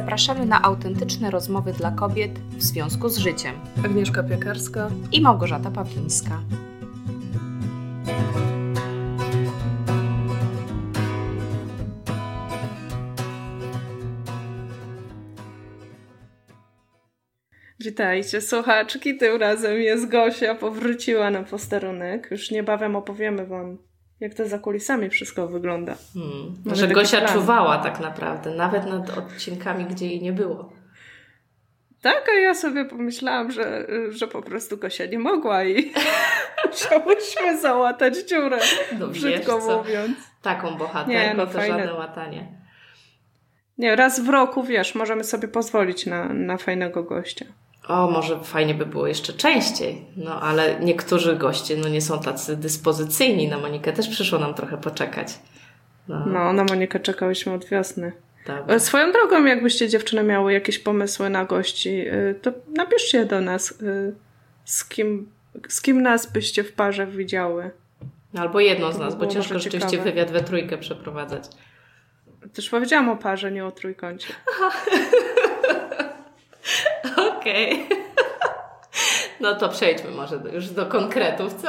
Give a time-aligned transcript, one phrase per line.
[0.00, 3.54] zapraszamy na autentyczne rozmowy dla kobiet w związku z życiem.
[3.84, 6.40] Agnieszka Piekarska i Małgorzata Pawlińska.
[17.80, 22.28] Witajcie słuchaczki, tym razem jest Gosia, powróciła na posterunek.
[22.30, 23.78] Już niebawem opowiemy Wam,
[24.20, 25.96] jak to za kulisami wszystko wygląda.
[26.14, 26.76] Hmm.
[26.76, 27.32] Że Gosia plan.
[27.32, 30.72] czuwała tak naprawdę, nawet nad odcinkami, gdzie jej nie było.
[32.02, 35.92] Tak, a ja sobie pomyślałam, że, że po prostu Gosia nie mogła i
[36.66, 38.58] musiałyśmy załatać dziurę,
[38.98, 40.16] no, brzydko mówiąc.
[40.42, 41.78] Taką bohaterką nie, no, to fajne.
[41.78, 42.48] żadne łatanie.
[43.78, 47.44] Nie, raz w roku, wiesz, możemy sobie pozwolić na, na fajnego gościa
[47.88, 50.04] o, może fajnie by było jeszcze częściej.
[50.16, 53.48] No, ale niektórzy goście no, nie są tacy dyspozycyjni.
[53.48, 55.28] Na Monikę też przyszło nam trochę poczekać.
[56.08, 58.12] No, no na Monikę czekałyśmy od wiosny.
[58.44, 58.80] Tak.
[58.80, 64.14] Swoją drogą, jakbyście dziewczyny miały jakieś pomysły na gości, y, to napiszcie do nas, y,
[64.64, 65.30] z kim,
[65.68, 67.70] z kim nas byście w parze widziały.
[68.38, 70.10] Albo jedną z nas, bo ciężko rzeczywiście ciekawe.
[70.10, 71.44] wywiad we trójkę przeprowadzać.
[72.54, 74.28] Też powiedziałam o parze, nie o trójkącie.
[77.16, 77.86] Okej.
[79.40, 81.68] No to przejdźmy może już do konkretów, co?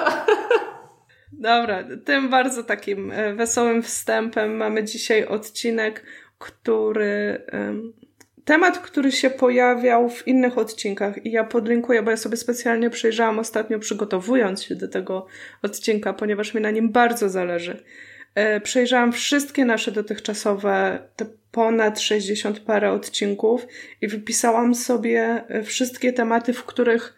[1.31, 6.03] Dobra, tym bardzo takim e, wesołym wstępem mamy dzisiaj odcinek,
[6.37, 7.45] który.
[8.45, 13.39] Temat, który się pojawiał w innych odcinkach i ja podlinkuję, bo ja sobie specjalnie przejrzałam
[13.39, 15.25] ostatnio przygotowując się do tego
[15.61, 17.83] odcinka, ponieważ mi na nim bardzo zależy.
[18.35, 23.67] E, przejrzałam wszystkie nasze dotychczasowe, te ponad 60 parę odcinków
[24.01, 27.13] i wypisałam sobie e, wszystkie tematy, w których,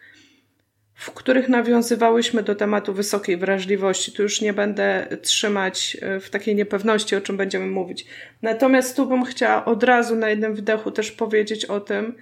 [0.94, 4.12] w których nawiązywałyśmy do tematu wysokiej wrażliwości.
[4.12, 8.06] Tu już nie będę trzymać e, w takiej niepewności, o czym będziemy mówić.
[8.42, 12.14] Natomiast tu bym chciała od razu na jednym wdechu też powiedzieć o tym,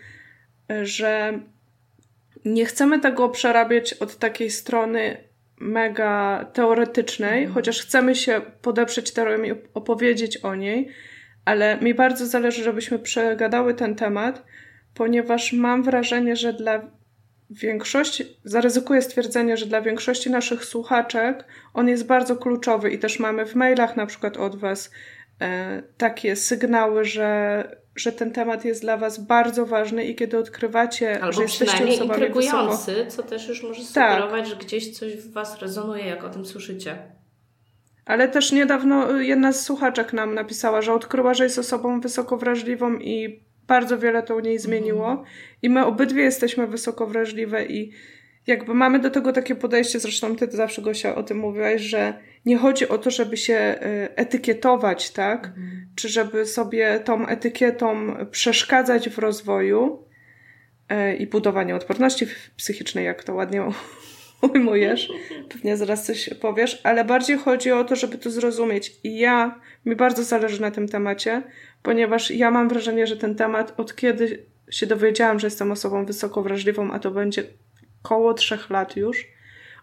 [0.83, 1.41] że
[2.45, 5.30] nie chcemy tego przerabiać od takiej strony
[5.61, 7.55] mega teoretycznej, mhm.
[7.55, 10.89] chociaż chcemy się podeprzeć teorią i opowiedzieć o niej,
[11.45, 14.45] ale mi bardzo zależy, żebyśmy przegadały ten temat,
[14.95, 16.91] ponieważ mam wrażenie, że dla
[17.51, 23.47] większości, zaryzykuję stwierdzenie, że dla większości naszych słuchaczek on jest bardzo kluczowy i też mamy
[23.47, 24.91] w mailach na przykład od Was
[25.41, 31.21] e, takie sygnały, że że ten temat jest dla Was bardzo ważny i kiedy odkrywacie,
[31.21, 33.11] Albo że jesteście osobami intrygujący, wysoko...
[33.11, 34.13] co też już może tak.
[34.13, 34.61] sugerować, tak.
[34.61, 36.99] że gdzieś coś w Was rezonuje, jak o tym słyszycie.
[38.05, 42.95] Ale też niedawno jedna z słuchaczek nam napisała, że odkryła, że jest osobą wysoko wrażliwą
[42.95, 45.11] i bardzo wiele to u niej zmieniło.
[45.11, 45.29] Mhm.
[45.63, 47.93] I my obydwie jesteśmy wysoko wrażliwe i
[48.51, 52.15] jakby mamy do tego takie podejście, zresztą ty zawsze Gosia o tym mówiłaś, że
[52.47, 55.47] nie chodzi o to, żeby się y, etykietować, tak?
[55.47, 55.87] Mhm.
[55.97, 60.05] Czy żeby sobie tą etykietą przeszkadzać w rozwoju
[60.93, 63.65] y, i budowaniu odporności psychicznej, jak to ładnie
[64.55, 65.09] ujmujesz.
[65.49, 68.93] Pewnie zaraz coś powiesz, ale bardziej chodzi o to, żeby to zrozumieć.
[69.05, 71.43] I ja, mi bardzo zależy na tym temacie,
[71.83, 76.43] ponieważ ja mam wrażenie, że ten temat od kiedy się dowiedziałam, że jestem osobą wysoko
[76.43, 77.45] wrażliwą, a to będzie
[78.03, 79.27] koło trzech lat już,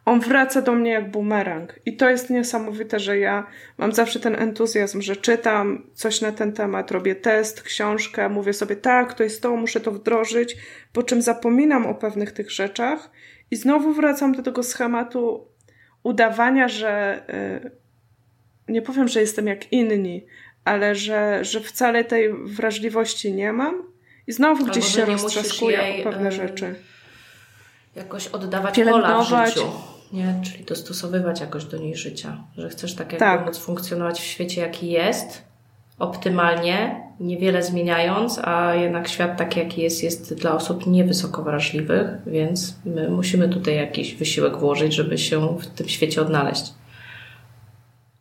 [0.07, 1.79] on wraca do mnie jak bumerang.
[1.85, 3.47] I to jest niesamowite, że ja
[3.77, 8.75] mam zawsze ten entuzjazm, że czytam coś na ten temat, robię test, książkę, mówię sobie
[8.75, 10.57] tak, to jest to, muszę to wdrożyć,
[10.93, 13.09] po czym zapominam o pewnych tych rzeczach
[13.51, 15.47] i znowu wracam do tego schematu
[16.03, 17.23] udawania, że
[17.63, 17.71] yy,
[18.67, 20.25] nie powiem, że jestem jak inni,
[20.65, 23.83] ale że, że wcale tej wrażliwości nie mam
[24.27, 26.75] i znowu gdzieś się roztrzaskuję o pewne yy, rzeczy.
[27.97, 29.61] Jakoś oddawać pola w życiu
[30.13, 30.41] nie?
[30.43, 33.45] Czyli dostosowywać jakoś do niej życia, że chcesz tak jakby tak.
[33.45, 35.41] móc funkcjonować w świecie, jaki jest,
[35.99, 42.75] optymalnie, niewiele zmieniając, a jednak świat taki, jaki jest, jest dla osób niewysoko wrażliwych, więc
[42.85, 46.73] my musimy tutaj jakiś wysiłek włożyć, żeby się w tym świecie odnaleźć.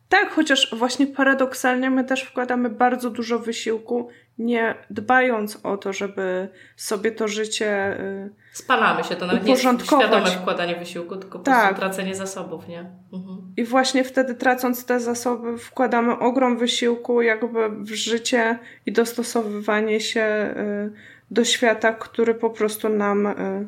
[0.09, 6.49] Tak, chociaż właśnie paradoksalnie my też wkładamy bardzo dużo wysiłku, nie dbając o to, żeby
[6.75, 7.99] sobie to życie.
[7.99, 11.67] Y, Spalamy się, to nawet nie jest świadome wkładanie wysiłku, tylko po tak.
[11.67, 12.79] prostu tracenie zasobów, nie?
[13.13, 13.53] Mhm.
[13.57, 20.53] I właśnie wtedy tracąc te zasoby, wkładamy ogrom wysiłku jakby w życie i dostosowywanie się
[20.57, 20.91] y,
[21.31, 23.25] do świata, który po prostu nam.
[23.25, 23.67] Y,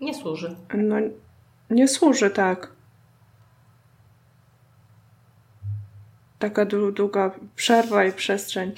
[0.00, 0.56] nie służy.
[0.74, 0.96] No,
[1.70, 2.75] nie służy, tak.
[6.38, 8.72] Taka długa przerwa i przestrzeń.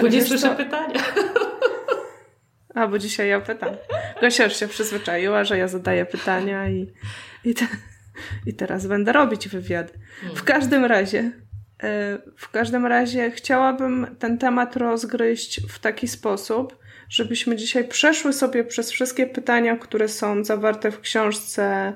[0.00, 0.54] Bo nie słyszę to...
[0.56, 1.00] pytania.
[2.74, 3.76] A, bo dzisiaj ja pytam.
[4.20, 6.92] Gosia już się przyzwyczaiła, że ja zadaję pytania i,
[7.44, 7.66] i, te,
[8.46, 9.92] i teraz będę robić wywiad.
[10.34, 11.32] W każdym razie
[12.36, 16.78] w każdym razie chciałabym ten temat rozgryźć w taki sposób,
[17.08, 21.92] żebyśmy dzisiaj przeszły sobie przez wszystkie pytania, które są zawarte w książce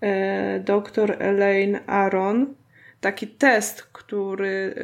[0.00, 2.54] e, dr Elaine Aron.
[3.04, 4.74] Taki test, który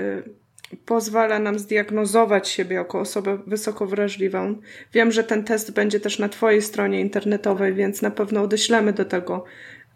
[0.73, 4.57] e, pozwala nam zdiagnozować siebie jako osobę wysoko wrażliwą.
[4.93, 9.05] Wiem, że ten test będzie też na Twojej stronie internetowej, więc na pewno odeślemy do
[9.05, 9.45] tego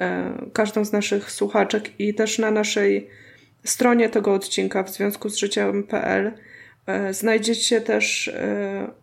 [0.01, 3.09] e, każdą z naszych słuchaczek i też na naszej
[3.65, 6.33] stronie tego odcinka w związku z życiem.pl
[6.87, 8.33] E, znajdziecie też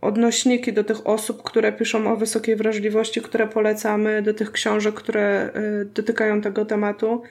[0.02, 5.50] odnośniki do tych osób, które piszą o wysokiej wrażliwości, które polecamy, do tych książek, które
[5.86, 7.24] dotykają tego tematu.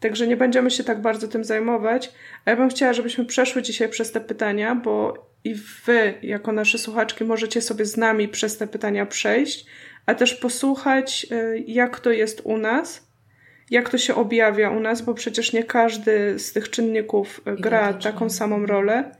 [0.00, 2.12] Także nie będziemy się tak bardzo tym zajmować.
[2.44, 5.54] A ja bym chciała, żebyśmy przeszły dzisiaj przez te pytania, bo i
[5.84, 9.66] wy, jako nasze słuchaczki, możecie sobie z nami przez te pytania przejść,
[10.06, 11.26] a też posłuchać,
[11.66, 13.06] jak to jest u nas,
[13.70, 18.30] jak to się objawia u nas, bo przecież nie każdy z tych czynników gra taką
[18.30, 19.12] samą rolę.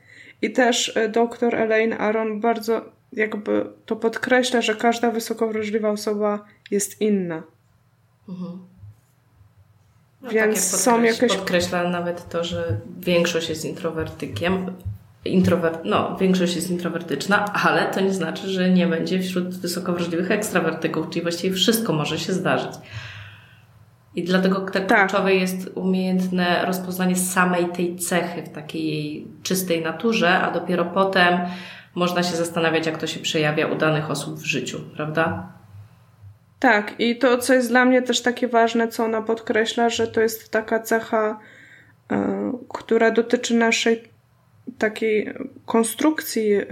[0.42, 6.44] I też e, dr Elaine Aron bardzo jakby to podkreśla, że każda wysoko wrażliwa osoba
[6.70, 7.42] jest inna.
[8.28, 8.75] Mhm.
[10.26, 11.36] No, Więc tak są jakieś.
[11.36, 14.72] Podkreśla nawet to, że większość jest introwertykiem.
[15.24, 15.78] Intrower...
[15.84, 21.08] No, większość jest introwertyczna, ale to nie znaczy, że nie będzie wśród wysoko wrażliwych ekstrawertyków,
[21.10, 22.72] czyli właściwie wszystko może się zdarzyć.
[24.14, 29.82] I dlatego tak, tak kluczowe jest umiejętne rozpoznanie samej tej cechy w takiej jej czystej
[29.82, 31.38] naturze, a dopiero potem
[31.94, 35.55] można się zastanawiać, jak to się przejawia u danych osób w życiu, prawda?
[36.58, 40.20] Tak, i to, co jest dla mnie też takie ważne, co ona podkreśla, że to
[40.20, 41.40] jest taka cecha,
[42.10, 42.16] yy,
[42.68, 44.02] która dotyczy naszej
[44.78, 45.34] takiej
[45.66, 46.64] konstrukcji yy,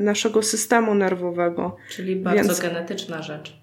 [0.00, 1.76] naszego systemu nerwowego.
[1.90, 2.60] Czyli bardzo Więc...
[2.60, 3.62] genetyczna rzecz.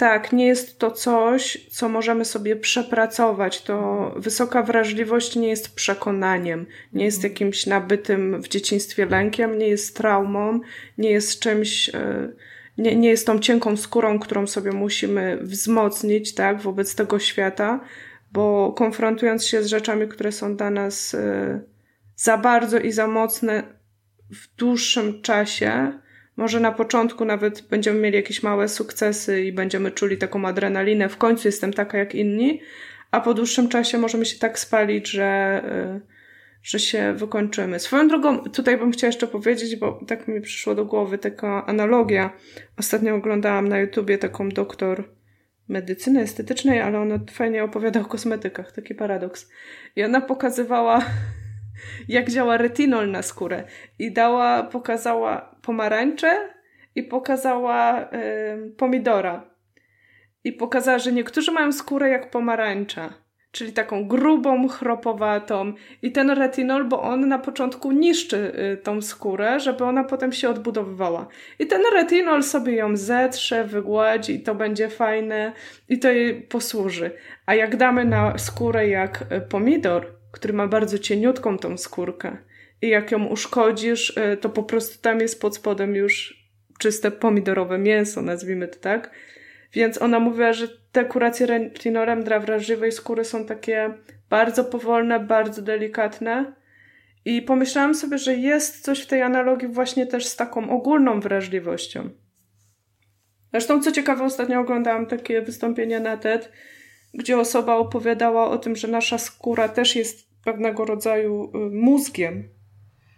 [0.00, 3.62] Tak, nie jest to coś, co możemy sobie przepracować.
[3.62, 7.32] To wysoka wrażliwość nie jest przekonaniem, nie jest mhm.
[7.32, 10.60] jakimś nabytym w dzieciństwie lękiem, nie jest traumą,
[10.98, 12.28] nie jest czymś, e,
[12.78, 17.80] nie, nie jest tą cienką skórą, którą sobie musimy wzmocnić, tak, wobec tego świata,
[18.32, 21.60] bo konfrontując się z rzeczami, które są dla nas e,
[22.16, 23.62] za bardzo i za mocne
[24.30, 25.92] w dłuższym czasie,
[26.36, 31.16] może na początku nawet będziemy mieli jakieś małe sukcesy i będziemy czuli taką adrenalinę, w
[31.16, 32.60] końcu jestem taka jak inni,
[33.10, 35.62] a po dłuższym czasie możemy się tak spalić, że,
[35.96, 36.19] y,
[36.62, 37.78] że się wykończymy.
[37.78, 42.32] Swoją drogą, tutaj bym chciała jeszcze powiedzieć, bo tak mi przyszło do głowy taka analogia.
[42.76, 45.04] Ostatnio oglądałam na YouTubie taką doktor
[45.68, 49.50] medycyny estetycznej, ale ona fajnie opowiada o kosmetykach, taki paradoks.
[49.96, 51.04] I ona pokazywała
[52.08, 53.64] jak działa retinol na skórę.
[53.98, 56.48] I dała, pokazała pomarańcze
[56.94, 59.50] i pokazała y, pomidora.
[60.44, 63.14] I pokazała, że niektórzy mają skórę jak pomarańcza,
[63.52, 65.72] czyli taką grubą, chropowatą.
[66.02, 70.48] I ten retinol, bo on na początku niszczy y, tą skórę, żeby ona potem się
[70.48, 71.26] odbudowywała.
[71.58, 75.52] I ten retinol sobie ją zetrze, wygładzi i to będzie fajne
[75.88, 77.10] i to jej posłuży.
[77.46, 82.36] A jak damy na skórę jak y, pomidor, który ma bardzo cieniutką tą skórkę.
[82.82, 86.40] I jak ją uszkodzisz, y, to po prostu tam jest pod spodem już
[86.78, 89.10] czyste pomidorowe mięso, nazwijmy to tak.
[89.72, 93.94] Więc ona mówiła, że te kuracje retinolem dla wrażliwej skóry są takie
[94.30, 96.52] bardzo powolne, bardzo delikatne.
[97.24, 102.10] I pomyślałam sobie, że jest coś w tej analogii właśnie też z taką ogólną wrażliwością.
[103.52, 106.52] Zresztą, co ciekawe, ostatnio oglądałam takie wystąpienie na TED,
[107.14, 112.48] gdzie osoba opowiadała o tym, że nasza skóra też jest pewnego rodzaju y, mózgiem.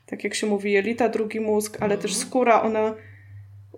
[0.06, 2.28] Tak jak się mówi, jelita, drugi mózg, ale też mhm.
[2.28, 2.94] skóra, ona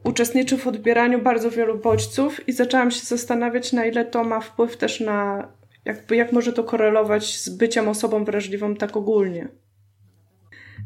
[0.04, 4.76] uczestniczy w odbieraniu bardzo wielu bodźców i zaczęłam się zastanawiać, na ile to ma wpływ
[4.76, 5.48] też na,
[5.84, 9.48] jakby, jak może to korelować z byciem osobą wrażliwą tak ogólnie.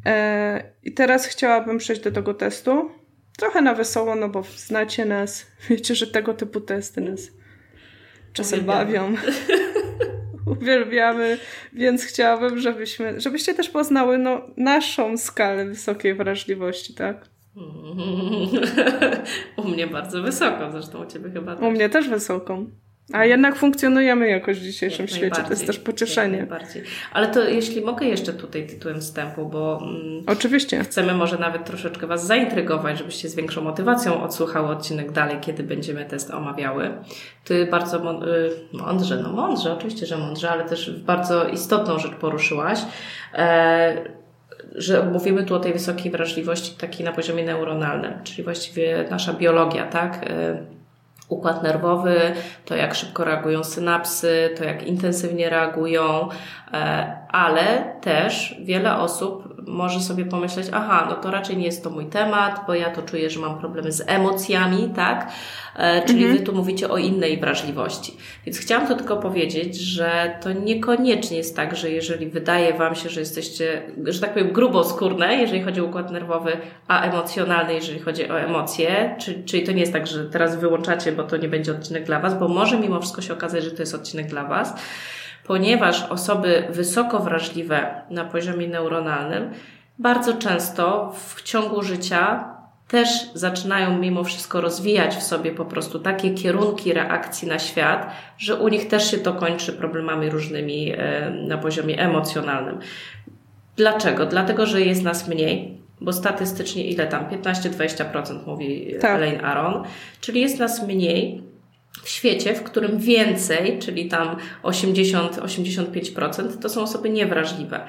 [0.06, 2.90] E, I teraz chciałabym przejść do tego testu.
[3.38, 7.30] Trochę na wesoło, no bo znacie nas, wiecie, że tego typu testy nas
[8.32, 9.14] czasem bawią.
[10.60, 11.38] Uwielbiamy,
[11.72, 17.37] więc chciałabym, żebyśmy, żebyście też poznały no, naszą skalę wysokiej wrażliwości, tak?
[19.56, 21.64] U mnie bardzo wysoko, zresztą u Ciebie chyba też.
[21.64, 22.70] U mnie też wysoką.
[23.12, 26.46] A jednak funkcjonujemy jakoś w dzisiejszym jak świecie, to jest też pocieszenie.
[27.12, 30.84] Ale to jeśli mogę jeszcze tutaj tytułem wstępu, bo mm, Oczywiście.
[30.84, 36.04] chcemy może nawet troszeczkę Was zaintrygować, żebyście z większą motywacją odsłuchały odcinek dalej, kiedy będziemy
[36.04, 36.90] test omawiały.
[37.44, 42.78] Ty bardzo y, mądrze, no mądrze, oczywiście, że mądrze, ale też bardzo istotną rzecz poruszyłaś,
[43.34, 44.18] e,
[44.74, 49.86] że mówimy tu o tej wysokiej wrażliwości takiej na poziomie neuronalnym, czyli właściwie nasza biologia,
[49.86, 50.26] tak?
[50.30, 50.58] E,
[51.28, 52.20] układ nerwowy,
[52.64, 56.28] to jak szybko reagują synapsy, to jak intensywnie reagują,
[56.72, 61.90] e, ale też wiele osób może sobie pomyśleć, aha, no to raczej nie jest to
[61.90, 65.30] mój temat, bo ja to czuję, że mam problemy z emocjami, tak?
[65.78, 66.38] E, czyli mhm.
[66.38, 68.16] Wy tu mówicie o innej wrażliwości.
[68.46, 73.08] Więc chciałam to tylko powiedzieć, że to niekoniecznie jest tak, że jeżeli wydaje Wam się,
[73.08, 76.52] że jesteście, że tak powiem, gruboskórne, jeżeli chodzi o układ nerwowy,
[76.88, 81.12] a emocjonalny, jeżeli chodzi o emocje, czyli, czyli to nie jest tak, że teraz wyłączacie,
[81.12, 83.82] bo to nie będzie odcinek dla Was, bo może mimo wszystko się okazać, że to
[83.82, 84.74] jest odcinek dla Was
[85.46, 89.50] ponieważ osoby wysoko wrażliwe na poziomie neuronalnym
[89.98, 92.44] bardzo często w ciągu życia
[92.88, 98.56] też zaczynają mimo wszystko rozwijać w sobie po prostu takie kierunki reakcji na świat, że
[98.56, 102.78] u nich też się to kończy problemami różnymi e, na poziomie emocjonalnym.
[103.76, 104.26] Dlaczego?
[104.26, 107.26] Dlatego, że jest nas mniej, bo statystycznie ile tam?
[107.26, 109.16] 15-20% mówi tak.
[109.16, 109.82] Elaine Aron,
[110.20, 111.42] czyli jest nas mniej
[112.02, 117.80] w świecie, w którym więcej, czyli tam 80-85%, to są osoby niewrażliwe.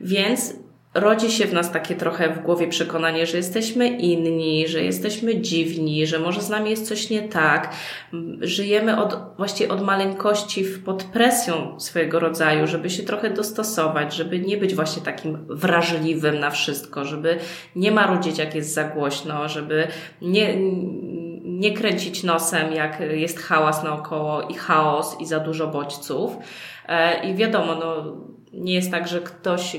[0.00, 0.54] Więc
[0.96, 6.06] rodzi się w nas takie trochę w głowie przekonanie, że jesteśmy inni, że jesteśmy dziwni,
[6.06, 7.72] że może z nami jest coś nie tak.
[8.40, 14.56] Żyjemy od, właściwie od maleńkości pod presją swojego rodzaju, żeby się trochę dostosować, żeby nie
[14.56, 17.38] być właśnie takim wrażliwym na wszystko, żeby
[17.76, 19.88] nie marudzić jak jest za głośno, żeby
[20.22, 20.56] nie,
[21.44, 26.36] nie kręcić nosem, jak jest hałas naokoło i chaos i za dużo bodźców.
[26.88, 28.16] E, I wiadomo, no,
[28.52, 29.76] nie jest tak, że ktoś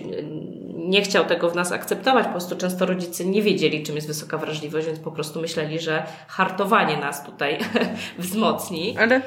[0.87, 2.25] nie chciał tego w nas akceptować.
[2.25, 6.03] Po prostu często rodzice nie wiedzieli, czym jest wysoka wrażliwość, więc po prostu myśleli, że
[6.27, 7.59] hartowanie nas tutaj
[8.19, 8.97] wzmocni.
[8.97, 9.21] Ale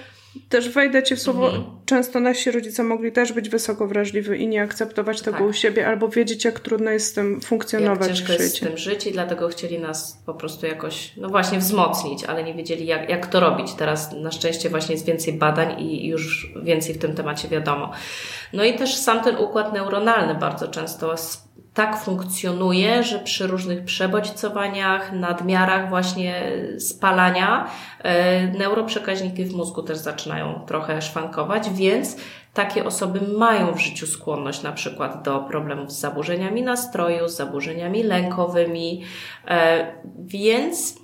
[0.48, 1.64] też wejdę Ci w słowo, mhm.
[1.86, 5.46] często nasi rodzice mogli też być wysoko wrażliwi i nie akceptować tego tak.
[5.46, 8.78] u siebie, albo wiedzieć, jak trudno jest z tym funkcjonować jak ciężko jest z tym
[8.78, 13.08] żyć i dlatego chcieli nas po prostu jakoś, no właśnie wzmocnić, ale nie wiedzieli, jak,
[13.08, 13.74] jak to robić.
[13.74, 17.90] Teraz na szczęście właśnie jest więcej badań i już więcej w tym temacie wiadomo.
[18.52, 21.16] No i też sam ten układ neuronalny bardzo często
[21.74, 30.60] tak funkcjonuje, że przy różnych przebodźcowaniach, nadmiarach właśnie spalania, e, neuroprzekaźniki w mózgu też zaczynają
[30.66, 32.16] trochę szwankować, więc
[32.54, 38.02] takie osoby mają w życiu skłonność na przykład do problemów z zaburzeniami nastroju, z zaburzeniami
[38.02, 39.04] lękowymi,
[39.48, 40.94] e, więc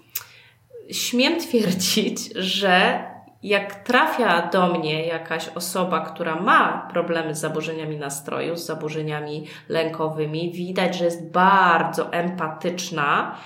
[0.91, 3.05] śmiem twierdzić, że
[3.43, 10.53] jak trafia do mnie jakaś osoba, która ma problemy z zaburzeniami nastroju, z zaburzeniami lękowymi,
[10.53, 13.37] widać, że jest bardzo empatyczna,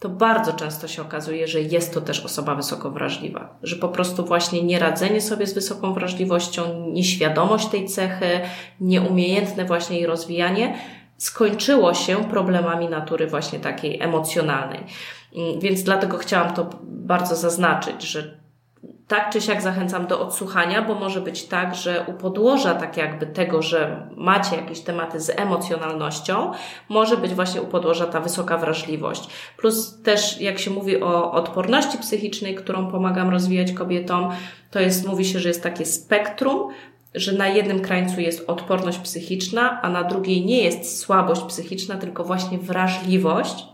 [0.00, 3.58] to bardzo często się okazuje, że jest to też osoba wysoko wrażliwa.
[3.62, 8.40] Że po prostu właśnie nieradzenie sobie z wysoką wrażliwością, nieświadomość tej cechy,
[8.80, 10.78] nieumiejętne właśnie jej rozwijanie
[11.16, 14.84] skończyło się problemami natury właśnie takiej emocjonalnej.
[15.58, 18.43] Więc dlatego chciałam to bardzo zaznaczyć, że
[19.08, 23.26] tak czy siak zachęcam do odsłuchania, bo może być tak, że u podłoża tak jakby
[23.26, 26.52] tego, że macie jakieś tematy z emocjonalnością,
[26.88, 29.28] może być właśnie u podłoża ta wysoka wrażliwość.
[29.56, 34.30] Plus też jak się mówi o odporności psychicznej, którą pomagam rozwijać kobietom,
[34.70, 36.70] to jest, mówi się, że jest takie spektrum,
[37.14, 42.24] że na jednym krańcu jest odporność psychiczna, a na drugiej nie jest słabość psychiczna, tylko
[42.24, 43.73] właśnie wrażliwość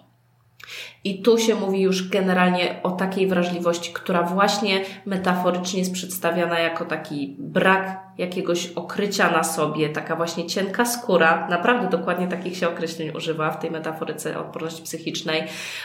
[1.04, 6.84] i tu się mówi już generalnie o takiej wrażliwości, która właśnie metaforycznie jest przedstawiana jako
[6.84, 13.10] taki brak jakiegoś okrycia na sobie, taka właśnie cienka skóra, naprawdę dokładnie takich się określeń
[13.16, 15.42] używa w tej metaforyce odporności psychicznej,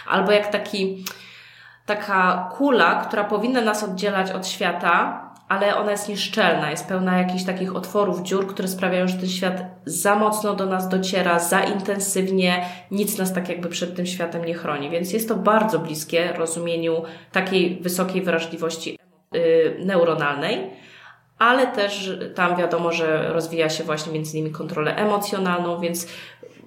[0.08, 1.06] albo jak taki,
[1.86, 7.44] taka kula, która powinna nas oddzielać od świata, ale ona jest nieszczelna, jest pełna jakichś
[7.44, 12.66] takich otworów, dziur, które sprawiają, że ten świat za mocno do nas dociera, za intensywnie,
[12.92, 14.90] nic nas tak jakby przed tym światem nie chroni.
[14.90, 19.00] Więc jest to bardzo bliskie rozumieniu takiej wysokiej wrażliwości
[19.34, 19.40] yy,
[19.86, 20.70] neuronalnej,
[21.40, 26.08] ale też tam wiadomo, że rozwija się właśnie między innymi kontrolę emocjonalną, więc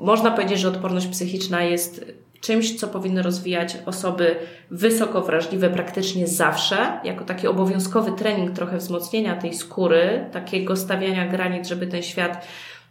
[0.00, 2.04] można powiedzieć, że odporność psychiczna jest
[2.40, 4.36] czymś, co powinny rozwijać osoby
[4.70, 11.68] wysoko wrażliwe praktycznie zawsze, jako taki obowiązkowy trening trochę wzmocnienia tej skóry, takiego stawiania granic,
[11.68, 12.46] żeby ten świat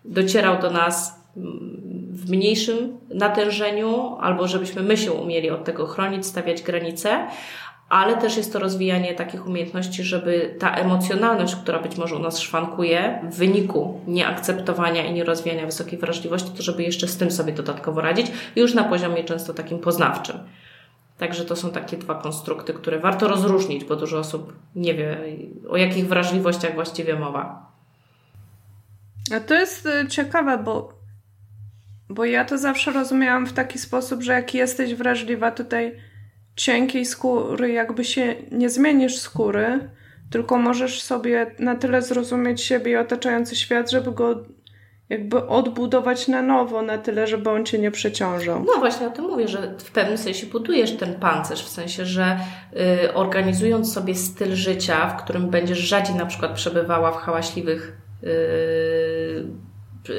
[0.05, 1.27] docierał do nas
[2.11, 7.27] w mniejszym natężeniu, albo żebyśmy my się umieli od tego chronić, stawiać granice,
[7.89, 12.39] ale też jest to rozwijanie takich umiejętności, żeby ta emocjonalność, która być może u nas
[12.39, 18.01] szwankuje w wyniku nieakceptowania i nierozwijania wysokiej wrażliwości, to żeby jeszcze z tym sobie dodatkowo
[18.01, 20.39] radzić, już na poziomie często takim poznawczym.
[21.17, 25.17] Także to są takie dwa konstrukty, które warto rozróżnić, bo dużo osób nie wie,
[25.69, 27.71] o jakich wrażliwościach właściwie mowa.
[29.35, 30.93] A to jest y, ciekawe, bo,
[32.09, 35.95] bo ja to zawsze rozumiałam w taki sposób, że jak jesteś wrażliwa tutaj
[36.57, 39.89] cienkiej skóry, jakby się nie zmienisz skóry,
[40.29, 44.45] tylko możesz sobie na tyle zrozumieć siebie i otaczający świat, żeby go
[45.09, 48.63] jakby odbudować na nowo na tyle, żeby on cię nie przeciążał.
[48.67, 52.39] No właśnie o tym mówię, że w pewnym sensie budujesz ten pancerz, w sensie, że
[53.05, 58.27] y, organizując sobie styl życia, w którym będziesz rzadziej na przykład przebywała w hałaśliwych y,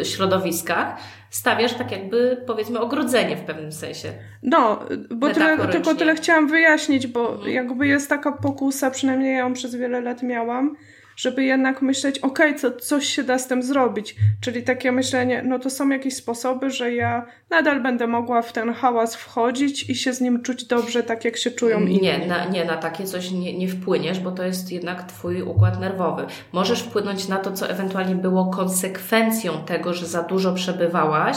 [0.03, 0.97] środowiskach,
[1.31, 4.13] stawiasz tak jakby powiedzmy ogrodzenie w pewnym sensie.
[4.43, 4.81] No,
[5.11, 7.53] bo tyle, tylko tyle chciałam wyjaśnić, bo mhm.
[7.53, 10.77] jakby jest taka pokusa, przynajmniej ja ją przez wiele lat miałam,
[11.19, 14.17] żeby jednak myśleć, ok, co, coś się da z tym zrobić.
[14.41, 18.73] Czyli takie myślenie, no to są jakieś sposoby, że ja nadal będę mogła w ten
[18.73, 22.01] hałas wchodzić i się z nim czuć dobrze, tak jak się czują inni.
[22.01, 25.81] Nie, na, nie, na takie coś nie, nie wpłyniesz, bo to jest jednak Twój układ
[25.81, 26.27] nerwowy.
[26.53, 31.37] Możesz wpłynąć na to, co ewentualnie było konsekwencją tego, że za dużo przebywałaś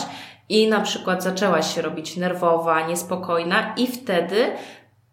[0.50, 4.46] i na przykład zaczęłaś się robić nerwowa, niespokojna i wtedy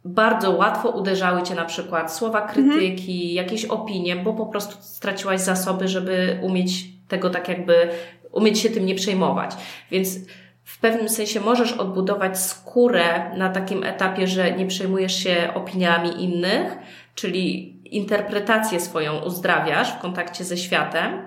[0.04, 3.34] bardzo łatwo uderzały Cię na przykład słowa krytyki, mhm.
[3.34, 7.88] jakieś opinie, bo po prostu straciłaś zasoby, żeby umieć tego tak jakby,
[8.32, 9.50] umieć się tym nie przejmować.
[9.90, 10.18] Więc
[10.64, 16.76] w pewnym sensie możesz odbudować skórę na takim etapie, że nie przejmujesz się opiniami innych,
[17.14, 21.26] czyli interpretację swoją uzdrawiasz w kontakcie ze światem,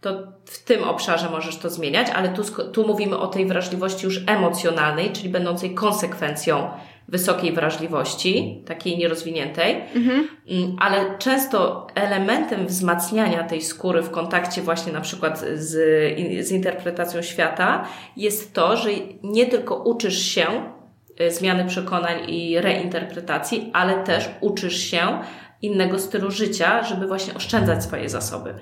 [0.00, 4.20] to w tym obszarze możesz to zmieniać, ale tu, tu mówimy o tej wrażliwości już
[4.26, 6.70] emocjonalnej, czyli będącej konsekwencją
[7.08, 10.28] wysokiej wrażliwości, takiej nierozwiniętej, mhm.
[10.48, 15.70] Mm, ale często elementem wzmacniania tej skóry w kontakcie właśnie na przykład z,
[16.46, 18.90] z interpretacją świata jest to, że
[19.22, 20.46] nie tylko uczysz się
[21.20, 25.20] y, zmiany przekonań i reinterpretacji, ale też uczysz się
[25.62, 28.54] innego stylu życia, żeby właśnie oszczędzać swoje zasoby.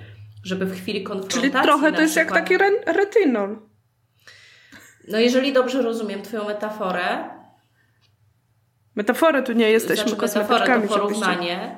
[0.44, 1.40] Żeby w chwili konfrontacji...
[1.40, 3.58] Czyli trochę to jest przykład, jak taki retinol.
[5.08, 7.33] No jeżeli dobrze rozumiem Twoją metaforę,
[8.94, 10.88] Metaforę tu nie jesteśmy znaczy, kosmetyczkami.
[10.88, 11.76] to porównanie.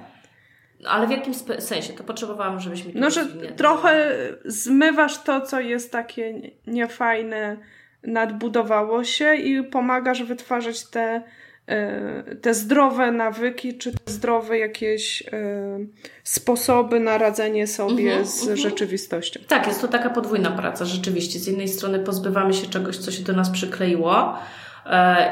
[0.80, 1.92] No, ale w jakim sensie?
[1.92, 7.56] To potrzebowałam, żebyś mi No, że trochę zmywasz to, co jest takie niefajne,
[8.02, 11.23] nadbudowało się i pomagasz wytwarzać te,
[11.66, 15.78] e, te zdrowe nawyki, czy te zdrowe jakieś e,
[16.25, 18.60] sposoby na radzenie sobie mm -hmm, z mm -hmm.
[18.60, 19.41] rzeczywistością.
[19.49, 21.38] Tak, jest to taka podwójna praca, rzeczywiście.
[21.38, 24.38] Z jednej strony pozbywamy się czegoś, co się do nas przykleiło,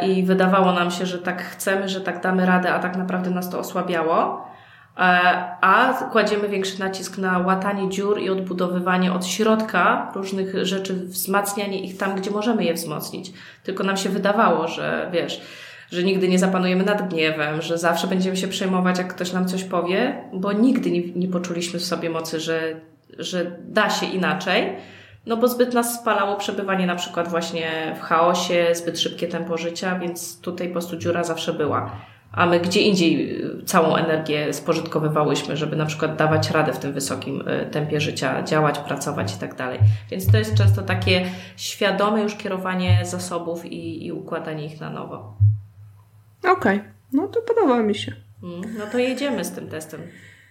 [0.02, 3.50] i wydawało nam się, że tak chcemy, że tak damy radę, a tak naprawdę nas
[3.50, 4.46] to osłabiało.
[4.98, 5.00] E,
[5.60, 11.96] a kładziemy większy nacisk na łatanie dziur i odbudowywanie od środka różnych rzeczy, wzmacnianie ich
[11.96, 13.32] tam, gdzie możemy je wzmocnić.
[13.62, 15.40] Tylko nam się wydawało, że wiesz,
[15.90, 19.64] że nigdy nie zapanujemy nad gniewem, że zawsze będziemy się przejmować, jak ktoś nam coś
[19.64, 22.80] powie, bo nigdy nie, nie poczuliśmy w sobie mocy, że,
[23.18, 24.76] że da się inaczej.
[25.26, 29.98] No bo zbyt nas spalało przebywanie na przykład właśnie w chaosie, zbyt szybkie tempo życia,
[29.98, 31.90] więc tutaj po prostu dziura zawsze była.
[32.32, 36.92] A my gdzie indziej y, całą energię spożytkowywałyśmy, żeby na przykład dawać radę w tym
[36.92, 39.78] wysokim y, tempie życia, działać, pracować i tak dalej.
[40.10, 45.37] Więc to jest często takie świadome już kierowanie zasobów i, i układanie ich na nowo.
[46.38, 46.92] Okej, okay.
[47.12, 48.12] no to podoba mi się.
[48.42, 50.00] Mm, no to jedziemy z tym testem.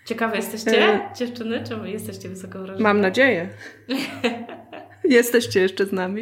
[0.05, 1.09] Ciekawe jesteście, e...
[1.15, 1.63] dziewczyny?
[1.63, 2.83] Czy jesteście wysoko wrażliwe?
[2.83, 3.49] Mam nadzieję.
[5.03, 6.21] jesteście jeszcze z nami?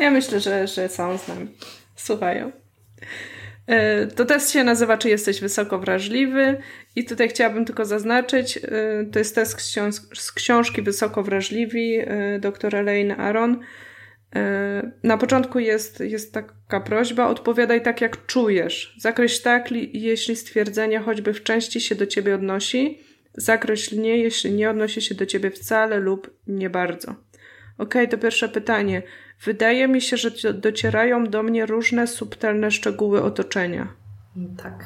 [0.00, 1.48] Ja myślę, że, że są z nami.
[1.96, 2.52] Słuchają.
[3.66, 6.56] E, to test się nazywa Czy jesteś wysoko wrażliwy?
[6.96, 8.60] I tutaj chciałabym tylko zaznaczyć, e,
[9.12, 13.60] to jest test z, książ z książki Wysoko wrażliwi e, doktora Lane Aron.
[15.02, 18.96] Na początku jest, jest taka prośba, odpowiadaj tak jak czujesz.
[18.98, 22.98] Zakreśl tak, jeśli stwierdzenie choćby w części się do ciebie odnosi.
[23.34, 27.14] Zakreśl nie, jeśli nie odnosi się do ciebie wcale lub nie bardzo.
[27.82, 29.02] Ok, to pierwsze pytanie.
[29.44, 33.88] Wydaje mi się, że docierają do mnie różne subtelne szczegóły otoczenia.
[34.62, 34.84] Tak.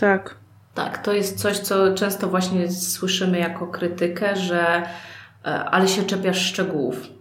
[0.00, 0.34] Tak.
[0.74, 4.82] Tak, to jest coś, co często właśnie słyszymy jako krytykę, że
[5.44, 7.18] e, ale się czepiasz szczegółów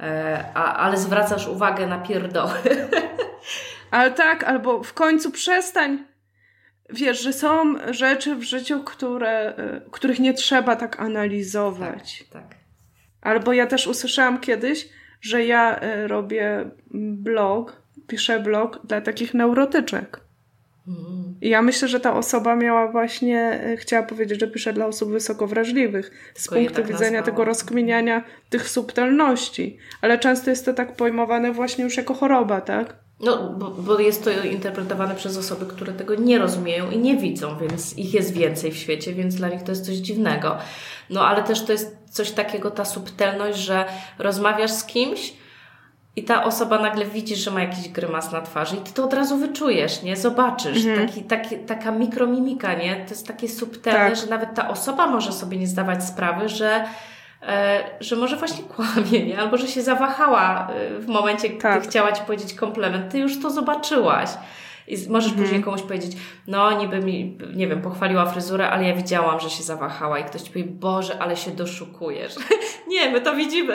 [0.00, 2.52] E, a, ale zwracasz uwagę na pierdoły.
[3.90, 6.04] Ale tak, albo w końcu przestań.
[6.90, 12.24] Wiesz, że są rzeczy w życiu, które, e, których nie trzeba tak analizować.
[12.32, 12.55] Tak, tak.
[13.26, 14.88] Albo ja też usłyszałam kiedyś,
[15.20, 20.20] że ja e, robię blog, piszę blog dla takich neurotyczek.
[21.40, 25.10] I ja myślę, że ta osoba miała właśnie, e, chciała powiedzieć, że pisze dla osób
[25.10, 27.22] wysoko wrażliwych, z punktu tak widzenia nazwała.
[27.22, 29.78] tego rozkminiania tych subtelności.
[30.00, 33.05] Ale często jest to tak pojmowane właśnie już jako choroba, tak?
[33.20, 37.58] No, bo, bo, jest to interpretowane przez osoby, które tego nie rozumieją i nie widzą,
[37.58, 40.56] więc ich jest więcej w świecie, więc dla nich to jest coś dziwnego.
[41.10, 43.84] No, ale też to jest coś takiego, ta subtelność, że
[44.18, 45.32] rozmawiasz z kimś,
[46.16, 49.12] i ta osoba nagle widzi, że ma jakiś grymas na twarzy i ty to od
[49.12, 50.16] razu wyczujesz, nie?
[50.16, 50.86] Zobaczysz.
[50.86, 51.08] Mhm.
[51.08, 52.96] Taki, taki, taka mikromimika, nie?
[52.96, 54.16] To jest takie subtelne, tak.
[54.16, 56.84] że nawet ta osoba może sobie nie zdawać sprawy, że
[58.00, 59.38] że może właśnie kłamie, nie?
[59.38, 61.82] albo że się zawahała e, w momencie, gdy tak.
[61.82, 63.12] chciała ci powiedzieć komplement.
[63.12, 64.30] Ty już to zobaczyłaś.
[64.88, 65.42] I możesz mhm.
[65.42, 69.62] później komuś powiedzieć, no niby mi, nie wiem, pochwaliła fryzurę, ale ja widziałam, że się
[69.62, 72.34] zawahała i ktoś ci powie, Boże, ale się doszukujesz.
[72.88, 73.74] nie, my to widzimy.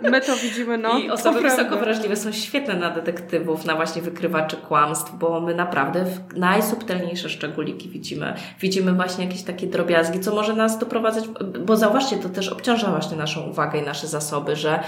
[0.00, 0.98] my to widzimy, no.
[1.04, 6.04] I osoby wysoko wrażliwe są świetne na detektywów, na właśnie wykrywaczy kłamstw, bo my naprawdę
[6.04, 8.34] w najsubtelniejsze szczególiki widzimy.
[8.60, 11.24] Widzimy właśnie jakieś takie drobiazgi, co może nas doprowadzać,
[11.66, 14.80] bo zauważcie, to też obciąża właśnie naszą uwagę i nasze zasoby, że,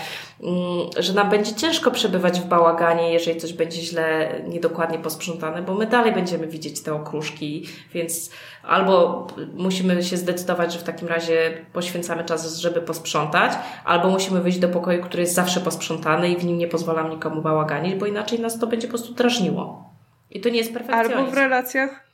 [0.42, 0.56] mm,
[0.98, 5.86] że nam będzie ciężko przebywać w bałaganie, jeżeli coś będzie źle, niedokładnie posprzątane bo my
[5.86, 8.30] dalej będziemy widzieć te okruszki, więc
[8.62, 13.52] albo musimy się zdecydować, że w takim razie poświęcamy czas, żeby posprzątać,
[13.84, 17.42] albo musimy wyjść do pokoju, który jest zawsze posprzątany i w nim nie pozwalam nikomu
[17.42, 19.90] bałaganić, bo inaczej nas to będzie po prostu drażniło.
[20.30, 21.14] I to nie jest perfekcjonizm.
[21.14, 22.06] Albo w relacjach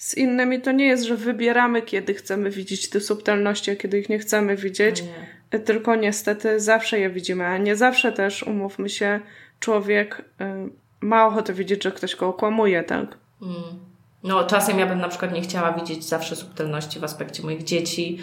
[0.00, 4.08] z innymi to nie jest, że wybieramy, kiedy chcemy widzieć te subtelności, a kiedy ich
[4.08, 5.02] nie chcemy widzieć,
[5.52, 5.58] nie.
[5.58, 9.20] tylko niestety zawsze je widzimy, a nie zawsze też, umówmy się,
[9.60, 10.24] człowiek
[11.00, 13.18] ma ochotę widzieć, że ktoś go okłamuje, tak?
[13.42, 13.90] Mm.
[14.22, 18.18] No, czasem ja bym na przykład nie chciała widzieć zawsze subtelności w aspekcie moich dzieci,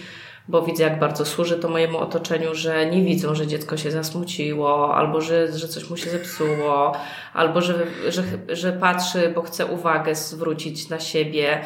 [0.48, 4.96] bo widzę, jak bardzo służy to mojemu otoczeniu, że nie widzą, że dziecko się zasmuciło,
[4.96, 6.96] albo że, że coś mu się zepsuło,
[7.34, 11.62] albo że, że, że patrzy, bo chce uwagę zwrócić na siebie.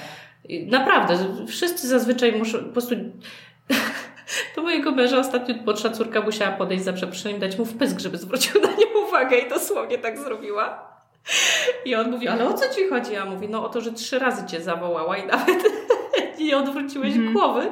[0.68, 2.96] Naprawdę, wszyscy zazwyczaj muszą po prostu.
[4.56, 8.62] Do mojego męża ostatnio młodsza córka musiała podejść za przeproszeniem, dać mu wpysk, żeby zwrócił
[8.62, 10.92] na nią uwagę i dosłownie tak zrobiła.
[11.86, 13.14] I on mówi, ale o co ci chodzi?
[13.14, 15.64] Ja mówię, no o to, że trzy razy cię zawołała i nawet
[16.40, 17.34] nie odwróciłeś mm.
[17.34, 17.72] głowy.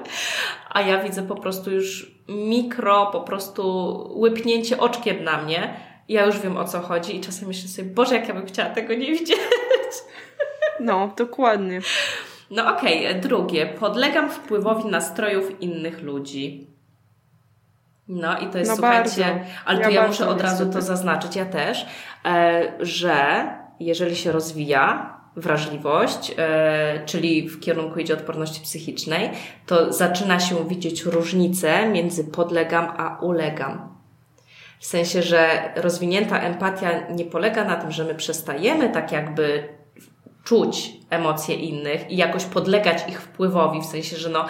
[0.69, 3.63] A ja widzę po prostu już mikro, po prostu
[4.15, 5.73] łypnięcie oczkiem na mnie.
[6.09, 8.69] Ja już wiem o co chodzi i czasem myślę sobie, Boże, jak ja bym chciała
[8.69, 9.37] tego nie widzieć.
[10.79, 11.81] No, dokładnie.
[12.51, 13.19] No okej, okay.
[13.19, 13.65] drugie.
[13.65, 16.67] Podlegam wpływowi nastrojów innych ludzi.
[18.09, 19.45] No i to jest, no słuchajcie, bardzo.
[19.65, 21.85] ale ja tu ja muszę od razu to zaznaczyć, ja też,
[22.25, 23.47] e, że
[23.79, 29.29] jeżeli się rozwija wrażliwość, e, czyli w kierunku idzie odporności psychicznej,
[29.65, 33.95] to zaczyna się widzieć różnicę między podlegam a ulegam.
[34.79, 39.69] W sensie, że rozwinięta empatia nie polega na tym, że my przestajemy tak jakby
[40.43, 44.45] czuć emocje innych i jakoś podlegać ich wpływowi, w sensie, że no,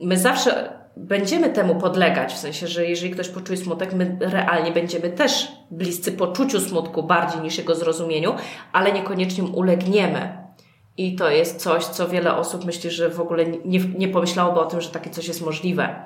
[0.00, 5.10] my zawsze będziemy temu podlegać, w sensie, że jeżeli ktoś poczuje smutek, my realnie będziemy
[5.10, 8.34] też bliscy poczuciu smutku bardziej niż jego zrozumieniu,
[8.72, 10.40] ale niekoniecznie ulegniemy.
[10.96, 14.64] I to jest coś, co wiele osób myśli, że w ogóle nie, nie pomyślałoby o
[14.64, 16.04] tym, że takie coś jest możliwe.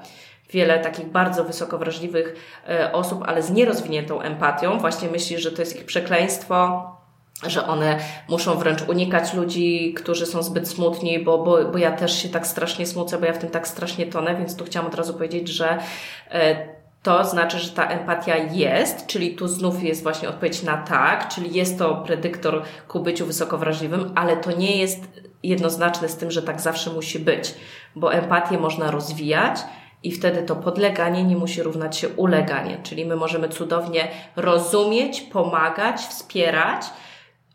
[0.51, 2.37] Wiele takich bardzo wysoko wrażliwych
[2.69, 6.87] e, osób, ale z nierozwiniętą empatią, właśnie myśli, że to jest ich przekleństwo,
[7.43, 12.23] że one muszą wręcz unikać ludzi, którzy są zbyt smutni, bo, bo, bo ja też
[12.23, 14.95] się tak strasznie smucę, bo ja w tym tak strasznie tonę, więc tu chciałam od
[14.95, 15.79] razu powiedzieć, że
[16.31, 16.57] e,
[17.03, 21.55] to znaczy, że ta empatia jest, czyli tu znów jest właśnie odpowiedź na tak, czyli
[21.55, 25.01] jest to predyktor ku byciu wysoko wrażliwym, ale to nie jest
[25.43, 27.55] jednoznaczne z tym, że tak zawsze musi być,
[27.97, 29.59] bo empatię można rozwijać,
[30.05, 36.01] i wtedy to podleganie nie musi równać się uleganie, czyli my możemy cudownie rozumieć, pomagać,
[36.01, 36.87] wspierać,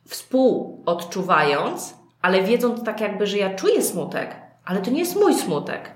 [0.10, 5.92] współodczuwając, ale wiedząc tak jakby, że ja czuję smutek, ale to nie jest mój smutek.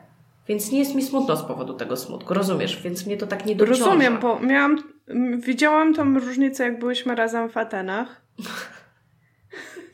[0.47, 2.82] Więc nie jest mi smutno z powodu tego smutku, rozumiesz?
[2.84, 3.86] Więc mnie to tak nie dociąża.
[3.86, 4.78] Rozumiem, bo miałam,
[5.38, 8.21] widziałam tą różnicę, jak byłyśmy razem w Atenach.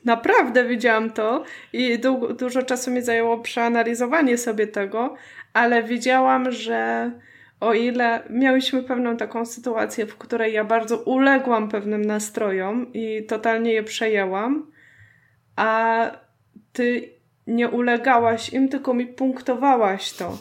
[0.06, 5.16] Naprawdę widziałam to i du dużo czasu mi zajęło przeanalizowanie sobie tego,
[5.54, 7.12] ale widziałam, że
[7.60, 13.74] o ile miałyśmy pewną taką sytuację, w której ja bardzo uległam pewnym nastrojom i totalnie
[13.74, 14.72] je przejęłam,
[15.56, 16.12] a
[16.74, 17.10] ty
[17.48, 20.38] nie ulegałaś im, tylko mi punktowałaś to.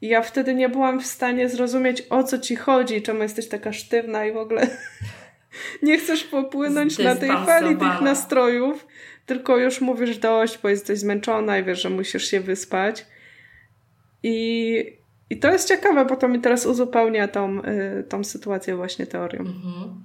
[0.00, 3.72] I ja wtedy nie byłam w stanie zrozumieć, o co ci chodzi, czemu jesteś taka
[3.72, 4.66] sztywna i w ogóle
[5.82, 8.86] nie chcesz popłynąć na tej fali tych nastrojów,
[9.26, 13.06] tylko już mówisz dość, bo jesteś zmęczona i wiesz, że musisz się wyspać.
[14.22, 15.01] I
[15.32, 19.40] i to jest ciekawe, bo to mi teraz uzupełnia tą, y, tą sytuację właśnie teorią.
[19.40, 20.02] Mhm.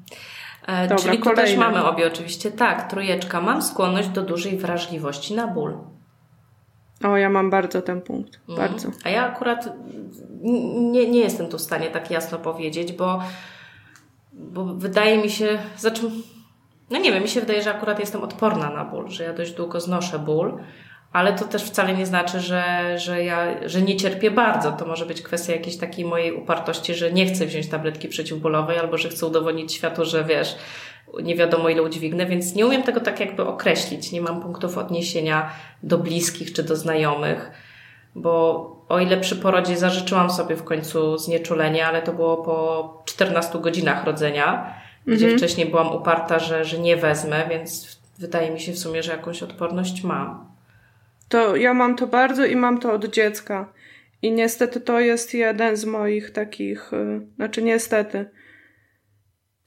[0.68, 2.52] E, Dobra, czyli tu też mamy obie oczywiście.
[2.52, 3.42] Tak, trójeczka.
[3.42, 5.78] Mam skłonność do dużej wrażliwości na ból.
[7.04, 8.40] O, ja mam bardzo ten punkt.
[8.50, 8.70] Mhm.
[8.70, 8.90] Bardzo.
[9.04, 9.70] A ja akurat
[10.92, 13.20] nie, nie jestem tu w stanie tak jasno powiedzieć, bo,
[14.34, 16.02] bo wydaje mi się, znaczy,
[16.90, 19.54] no nie wiem, mi się wydaje, że akurat jestem odporna na ból, że ja dość
[19.54, 20.60] długo znoszę ból
[21.14, 24.72] ale to też wcale nie znaczy, że, że ja że nie cierpię bardzo.
[24.72, 28.98] To może być kwestia jakiejś takiej mojej upartości, że nie chcę wziąć tabletki przeciwbólowej albo
[28.98, 30.56] że chcę udowodnić światu, że wiesz,
[31.24, 34.12] nie wiadomo ile udźwignę, więc nie umiem tego tak jakby określić.
[34.12, 35.50] Nie mam punktów odniesienia
[35.84, 37.52] do bliskich czy do znajomych,
[38.16, 43.60] bo o ile przy porodzie zażyczyłam sobie w końcu znieczulenie, ale to było po 14
[43.60, 44.74] godzinach rodzenia,
[45.08, 45.38] gdzie mhm.
[45.38, 49.44] wcześniej byłam uparta, że, że nie wezmę, więc wydaje mi się w sumie, że jakąś
[49.44, 50.57] odporność mam.
[51.30, 53.74] To ja mam to bardzo i mam to od dziecka.
[54.22, 58.26] I niestety to jest jeden z moich takich, y, znaczy niestety.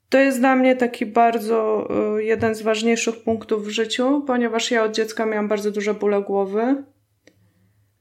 [0.09, 4.85] To jest dla mnie taki bardzo y, jeden z ważniejszych punktów w życiu, ponieważ ja
[4.85, 6.85] od dziecka miałam bardzo duże bóle głowy.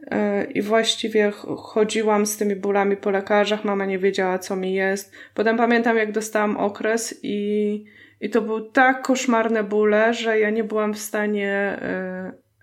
[0.02, 5.12] Y, I właściwie chodziłam z tymi bólami po lekarzach, mama nie wiedziała, co mi jest.
[5.34, 7.86] Potem pamiętam, jak dostałam okres, i,
[8.22, 11.80] i to był tak koszmarne bóle, że ja nie byłam w stanie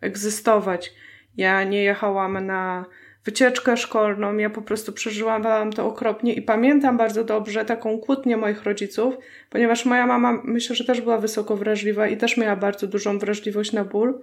[0.01, 0.93] egzystować.
[1.37, 2.85] Ja nie jechałam na
[3.27, 4.37] wycieczkę szkolną.
[4.37, 9.15] Ja po prostu przeżyłam to okropnie i pamiętam bardzo dobrze taką kłótnię moich rodziców,
[9.51, 13.73] ponieważ moja mama myślę, że też była wysoko wrażliwa i też miała bardzo dużą wrażliwość
[13.73, 14.23] na ból.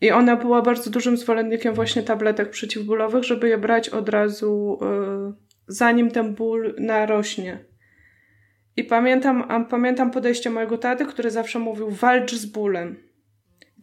[0.00, 5.32] I ona była bardzo dużym zwolennikiem właśnie tabletek przeciwbólowych, żeby je brać od razu, yy,
[5.66, 7.58] zanim ten ból narośnie.
[8.76, 12.96] I pamiętam, pamiętam podejście mojego taty, który zawsze mówił: walcz z bólem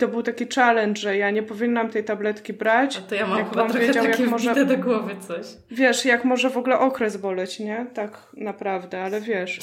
[0.01, 2.97] to był taki challenge, że ja nie powinnam tej tabletki brać.
[2.97, 5.45] A to ja mam jak chyba trochę wiedział, takie jak może, do głowy coś.
[5.71, 7.85] Wiesz, jak może w ogóle okres boleć, nie?
[7.93, 9.59] Tak naprawdę, ale wiesz.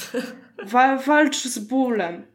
[0.67, 2.27] Wa walcz z bólem.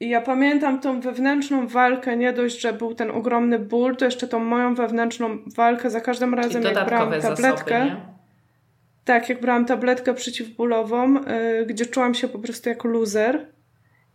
[0.00, 4.28] I ja pamiętam tą wewnętrzną walkę, nie dość, że był ten ogromny ból, to jeszcze
[4.28, 7.80] tą moją wewnętrzną walkę za każdym razem, jak brałam tabletkę.
[7.80, 7.96] Zasoby,
[9.04, 13.46] tak, jak brałam tabletkę przeciwbólową, yy, gdzie czułam się po prostu jak loser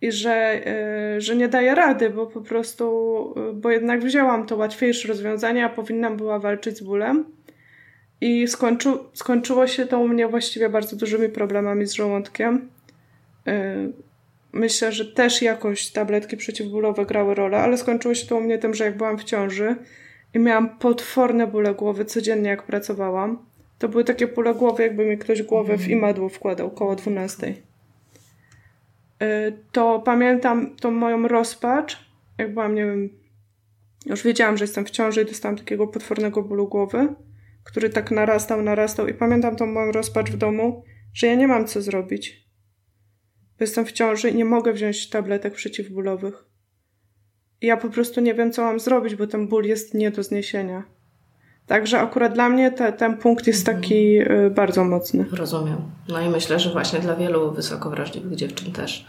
[0.02, 2.86] i że, e, że nie daję rady, bo po prostu,
[3.50, 7.26] e, bo jednak wzięłam to łatwiejsze rozwiązanie, a powinnam była walczyć z bólem.
[8.22, 12.70] I skończy, skończyło się to u mnie właściwie bardzo dużymi problemami z żołądkiem.
[13.48, 13.76] E,
[14.54, 18.74] myślę, że też jakoś tabletki przeciwbólowe grały rolę, ale skończyło się to u mnie tym,
[18.74, 19.76] że jak byłam w ciąży
[20.34, 23.46] i miałam potworne bóle głowy codziennie, jak pracowałam.
[23.80, 25.92] To były takie bóle głowy, jakby mi ktoś głowę w mhm.
[25.92, 27.67] imadło wkładał koło 12.
[29.24, 31.98] Y, to pamiętam tą moją rozpacz,
[32.38, 33.10] jak byłam, nie wiem,
[34.06, 37.16] już wiedziałam, że jestem w ciąży i dostałam takiego potwornego bólu głowy,
[37.64, 41.68] który tak narastał, narastał i pamiętam tą moją rozpacz w domu, że ja nie mam
[41.68, 42.48] co zrobić.
[43.60, 46.46] Jestem w ciąży i nie mogę wziąć tabletek przeciwbólowych.
[47.62, 50.24] I ja po prostu nie wiem, co mam zrobić, bo ten ból jest nie do
[50.24, 50.97] zniesienia.
[51.68, 53.84] Także akurat dla mnie te, ten punkt jest mhm.
[53.84, 55.26] taki y, bardzo mocny.
[55.32, 55.78] Rozumiem.
[56.10, 59.06] No i myślę, że właśnie dla wielu wysoko wrażliwych dziewczyn też.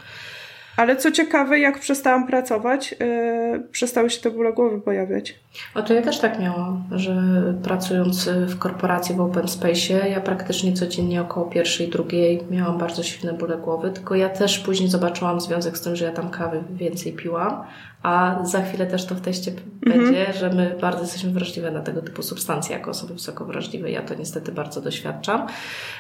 [0.78, 5.34] Ale co ciekawe, jak przestałam pracować, yy, przestały się te bóle głowy pojawiać.
[5.74, 7.22] O to ja też tak miałam, że
[7.62, 13.32] pracując w korporacji w Open Space, ja praktycznie codziennie około pierwszej, drugiej miałam bardzo silne
[13.32, 17.12] bóle głowy, tylko ja też później zobaczyłam związek z tym, że ja tam kawy więcej
[17.12, 17.64] piłam,
[18.02, 20.04] a za chwilę też to w teście mhm.
[20.04, 23.90] będzie, że my bardzo jesteśmy wrażliwe na tego typu substancje jako osoby wysoko wrażliwe.
[23.90, 25.46] Ja to niestety bardzo doświadczam.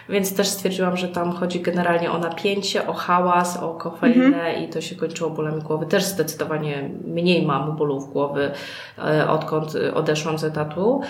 [0.08, 4.64] Więc też stwierdziłam, że tam chodzi generalnie o napięcie, o hałas, o kofeinę mhm.
[4.64, 5.86] i to się kończyło bólami głowy.
[5.86, 8.50] Też zdecydowanie mniej mam bólów głowy,
[8.98, 11.00] e, odkąd odeszłam z etatu.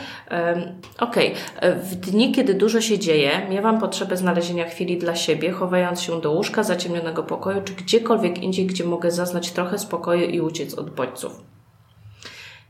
[0.98, 1.74] Okej, okay.
[1.74, 6.31] w dni, kiedy dużo się dzieje, miałam potrzebę znalezienia chwili dla siebie, chowając się do
[6.31, 11.43] łóżka, zaciemnionego pokoju, czy gdziekolwiek indziej, gdzie mogę zaznać trochę spokoju i uciec od bodźców.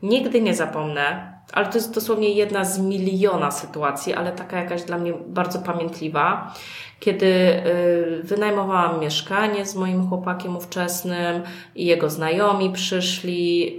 [0.02, 4.98] Nigdy nie zapomnę, ale to jest dosłownie jedna z miliona sytuacji, ale taka jakaś dla
[4.98, 6.54] mnie bardzo pamiętliwa,
[7.00, 11.42] kiedy y, wynajmowałam mieszkanie z moim chłopakiem ówczesnym
[11.74, 13.78] i jego znajomi przyszli.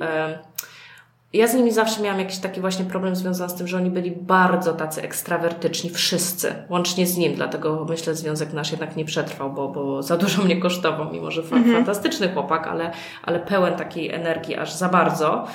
[1.34, 4.12] Ja z nimi zawsze miałam jakiś taki właśnie problem związany z tym, że oni byli
[4.12, 9.68] bardzo tacy ekstrawertyczni, wszyscy, łącznie z nim, dlatego myślę, związek nasz jednak nie przetrwał, bo,
[9.68, 11.74] bo za dużo mnie kosztował, mimo że mhm.
[11.74, 12.92] fantastyczny chłopak, ale,
[13.24, 15.48] ale pełen takiej energii aż za bardzo.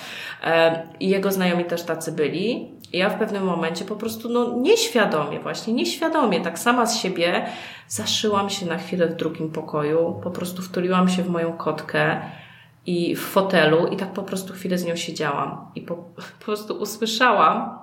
[1.00, 2.72] I jego znajomi też tacy byli.
[2.92, 7.46] I ja w pewnym momencie po prostu, no nieświadomie właśnie, nieświadomie, tak sama z siebie
[7.88, 12.20] zaszyłam się na chwilę w drugim pokoju, po prostu wtuliłam się w moją kotkę,
[12.86, 15.94] i w fotelu i tak po prostu chwilę z nią siedziałam i po,
[16.38, 17.78] po prostu usłyszałam,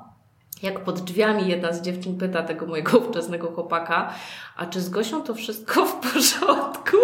[0.64, 4.14] jak pod drzwiami jedna z dziewczyn pyta tego mojego ówczesnego chłopaka,
[4.58, 6.98] a czy z Gosią to wszystko w porządku?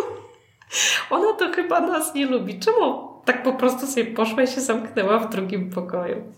[1.10, 2.60] Ona to chyba nas nie lubi.
[2.60, 6.34] Czemu tak po prostu sobie poszła i się zamknęła w drugim pokoju?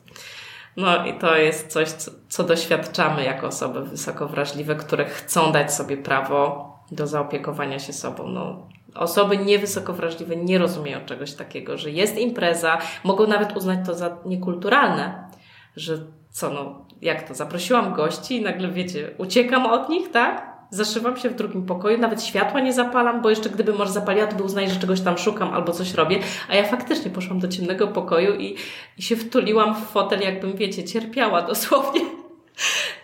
[0.78, 5.74] No i to jest coś, co, co doświadczamy jako osoby wysoko wrażliwe, które chcą dać
[5.74, 8.28] sobie prawo do zaopiekowania się sobą.
[8.28, 13.94] No, Osoby niewysoko wrażliwe nie rozumieją czegoś takiego, że jest impreza, mogą nawet uznać to
[13.94, 15.30] za niekulturalne,
[15.76, 15.98] że
[16.32, 20.50] co no, jak to, zaprosiłam gości i nagle wiecie, uciekam od nich, tak?
[20.70, 24.36] zaszywam się w drugim pokoju, nawet światła nie zapalam, bo jeszcze gdybym może zapaliła, to
[24.36, 27.88] by uznali, że czegoś tam szukam albo coś robię, a ja faktycznie poszłam do ciemnego
[27.88, 28.56] pokoju i,
[28.98, 32.02] i się wtuliłam w fotel, jakbym, wiecie, cierpiała dosłownie.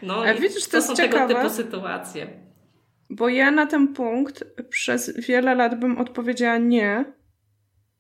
[0.01, 2.27] No a widzisz, to, to są ciekawe, tego typu sytuacje.
[3.09, 7.05] Bo ja na ten punkt przez wiele lat bym odpowiedziała nie,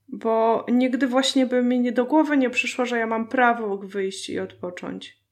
[0.07, 4.29] bo nigdy właśnie by mi nie do głowy nie przyszło, że ja mam prawo wyjść
[4.29, 5.25] i odpocząć.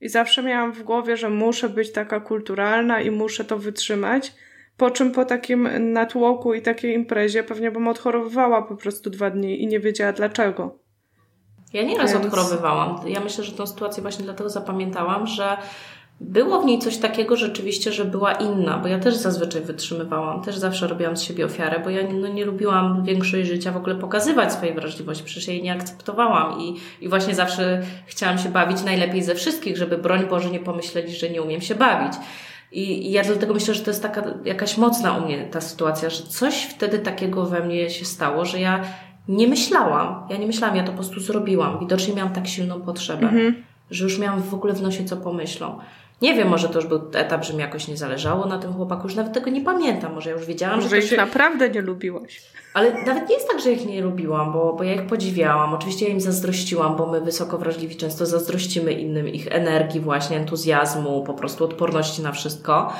[0.00, 4.34] I zawsze miałam w głowie, że muszę być taka kulturalna i muszę to wytrzymać.
[4.76, 9.62] Po czym po takim natłoku i takiej imprezie pewnie bym odchorowywała po prostu dwa dni
[9.62, 10.78] i nie wiedziała dlaczego.
[11.72, 12.24] Ja nieraz Więc...
[12.24, 13.08] odchorowywałam.
[13.08, 15.56] Ja myślę, że tę sytuację właśnie dlatego zapamiętałam, że
[16.20, 20.58] było w niej coś takiego rzeczywiście, że była inna, bo ja też zazwyczaj wytrzymywałam, też
[20.58, 24.52] zawsze robiłam z siebie ofiarę, bo ja no, nie lubiłam większość życia w ogóle pokazywać
[24.52, 29.34] swojej wrażliwości, przecież jej nie akceptowałam i, i właśnie zawsze chciałam się bawić najlepiej ze
[29.34, 32.12] wszystkich, żeby broń Boże nie pomyśleli, że nie umiem się bawić.
[32.72, 36.10] I, I ja dlatego myślę, że to jest taka jakaś mocna u mnie ta sytuacja,
[36.10, 38.84] że coś wtedy takiego we mnie się stało, że ja
[39.28, 40.26] nie myślałam.
[40.30, 41.78] Ja nie myślałam, ja to po prostu zrobiłam.
[41.80, 43.64] Widocznie miałam tak silną potrzebę, mhm.
[43.90, 45.78] że już miałam w ogóle w nosie, co pomyślą.
[46.22, 49.02] Nie wiem, może to już był etap, że mi jakoś nie zależało na tym chłopaku,
[49.02, 51.16] już nawet tego nie pamiętam, może ja już wiedziałam, może że ich się...
[51.16, 52.42] naprawdę nie lubiłaś.
[52.74, 55.74] Ale nawet nie jest tak, że ich nie lubiłam, bo, bo ja ich podziwiałam.
[55.74, 61.24] Oczywiście ja im zazdrościłam, bo my wysoko wrażliwi często zazdrościmy innym ich energii, właśnie entuzjazmu,
[61.24, 62.92] po prostu odporności na wszystko.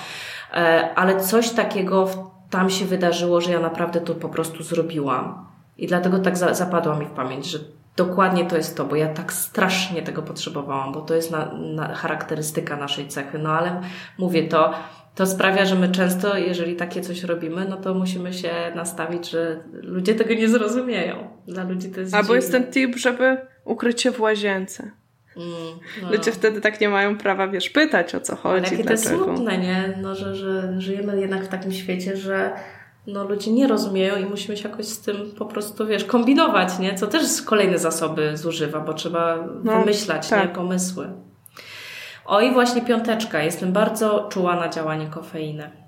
[0.55, 2.09] E, ale coś takiego
[2.51, 5.47] tam się wydarzyło, że ja naprawdę to po prostu zrobiłam.
[5.79, 7.59] I dlatego tak zapadła mi w pamięć, że
[7.99, 11.95] dokładnie to jest to, bo ja tak strasznie tego potrzebowałam, bo to jest na, na
[11.95, 13.39] charakterystyka naszej cechy.
[13.39, 13.81] No ale
[14.19, 14.75] mówię to,
[15.15, 19.61] to sprawia, że my często, jeżeli takie coś robimy, no to musimy się nastawić, że
[19.73, 21.29] ludzie tego nie zrozumieją.
[21.47, 24.91] Dla ludzi to jest Albo jest ten tip, żeby ukryć się w łazience.
[25.37, 26.11] Mm, no.
[26.13, 28.67] Ludzie wtedy tak nie mają prawa, wiesz, pytać o co chodzi.
[28.67, 29.99] Ale jakie to jest smutne, nie?
[30.03, 32.53] No, że, że żyjemy jednak w takim świecie, że
[33.09, 36.95] no, ludzie nie rozumieją i musimy się jakoś z tym po prostu, wiesz, kombinować, nie?
[36.95, 40.49] Co też kolejne zasoby zużywa, bo trzeba no, wymyślać, tak.
[40.49, 40.55] nie?
[40.55, 41.09] Pomysły.
[42.27, 43.43] O i właśnie piąteczka.
[43.43, 45.88] Jestem bardzo czuła na działanie kofeiny.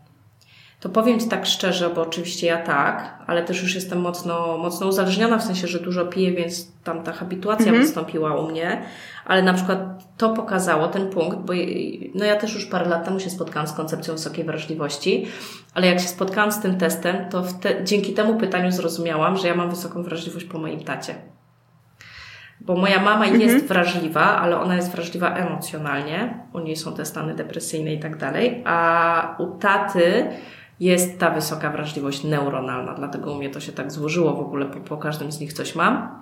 [0.80, 4.86] To powiem Ci tak szczerze, bo oczywiście ja tak, ale też już jestem mocno, mocno
[4.86, 7.82] uzależniona, w sensie, że dużo piję, więc tam ta habituacja mhm.
[7.82, 8.82] wystąpiła u mnie,
[9.24, 9.78] ale na przykład
[10.16, 11.52] to pokazało ten punkt, bo
[12.14, 15.26] no ja też już parę lat temu się spotkałam z koncepcją wysokiej wrażliwości,
[15.74, 19.54] ale jak się spotkałam z tym testem, to te, dzięki temu pytaniu zrozumiałam, że ja
[19.54, 21.14] mam wysoką wrażliwość po moim tacie.
[22.60, 23.40] Bo moja mama mhm.
[23.40, 26.44] jest wrażliwa, ale ona jest wrażliwa emocjonalnie.
[26.52, 28.62] U niej są te stany depresyjne i tak dalej.
[28.66, 30.26] A u taty
[30.80, 34.80] jest ta wysoka wrażliwość neuronalna, dlatego u mnie to się tak złożyło w ogóle, po,
[34.80, 36.20] po każdym z nich coś mam.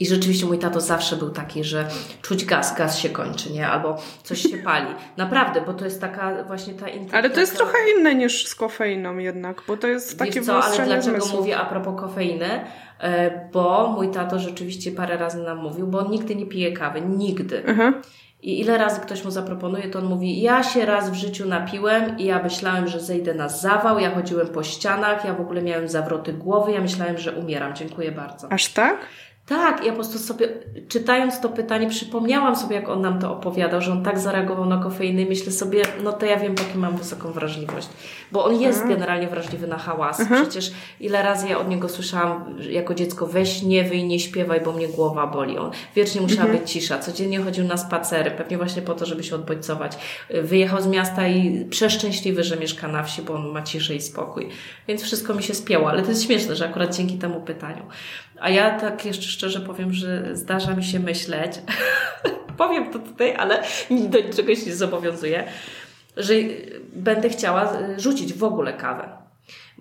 [0.00, 1.88] I rzeczywiście mój tato zawsze był taki, że
[2.22, 3.68] czuć gaz, gaz się kończy, nie?
[3.68, 4.86] Albo coś się pali.
[5.16, 7.18] Naprawdę, bo to jest taka właśnie ta intuicja.
[7.18, 10.76] Ale to jest trochę inne niż z kofeiną jednak, bo to jest takie co, ale
[10.76, 11.40] dlaczego zmysłów.
[11.40, 12.64] mówię a propos kofeiny?
[13.00, 17.00] E, bo mój tato rzeczywiście parę razy nam mówił, bo on nigdy nie pije kawy.
[17.00, 17.64] Nigdy.
[17.64, 18.02] Mhm.
[18.42, 22.18] I ile razy ktoś mu zaproponuje, to on mówi: Ja się raz w życiu napiłem
[22.18, 23.98] i ja myślałem, że zejdę na zawał.
[23.98, 27.74] Ja chodziłem po ścianach, ja w ogóle miałem zawroty głowy, ja myślałem, że umieram.
[27.74, 28.52] Dziękuję bardzo.
[28.52, 29.06] Aż tak?
[29.50, 30.48] Tak, ja po prostu sobie,
[30.88, 34.82] czytając to pytanie, przypomniałam sobie, jak on nam to opowiadał, że on tak zareagował na
[34.82, 37.88] kofeinę i myślę sobie, no to ja wiem, jaką mam wysoką wrażliwość.
[38.32, 38.98] Bo on jest mhm.
[38.98, 40.20] generalnie wrażliwy na hałas.
[40.20, 40.42] Mhm.
[40.42, 44.72] Przecież ile razy ja od niego słyszałam jako dziecko, weź nie wyj, nie śpiewaj, bo
[44.72, 45.58] mnie głowa boli.
[45.58, 46.58] On wiecznie musiała mhm.
[46.58, 46.98] być cisza.
[46.98, 49.98] Codziennie chodził na spacery, pewnie właśnie po to, żeby się odbodźcować.
[50.42, 54.48] Wyjechał z miasta i przeszczęśliwy, że mieszka na wsi, bo on ma ciszę i spokój.
[54.88, 57.82] Więc wszystko mi się spięło, ale to jest śmieszne, że akurat dzięki temu pytaniu.
[58.40, 61.52] A ja tak jeszcze szczerze powiem, że zdarza mi się myśleć,
[62.58, 63.62] powiem to tutaj, ale
[64.10, 65.44] do niczego się nie zobowiązuję,
[66.16, 66.34] że
[66.92, 69.08] będę chciała rzucić w ogóle kawę.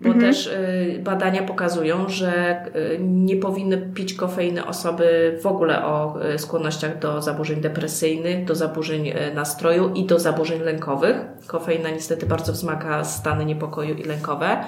[0.02, 0.26] Bo mhm.
[0.26, 7.00] też y, badania pokazują, że y, nie powinny pić kofeiny osoby w ogóle o skłonnościach
[7.00, 11.16] do zaburzeń depresyjnych, do zaburzeń nastroju i do zaburzeń lękowych.
[11.48, 14.64] Kofeina niestety bardzo wzmaga stany niepokoju i lękowe.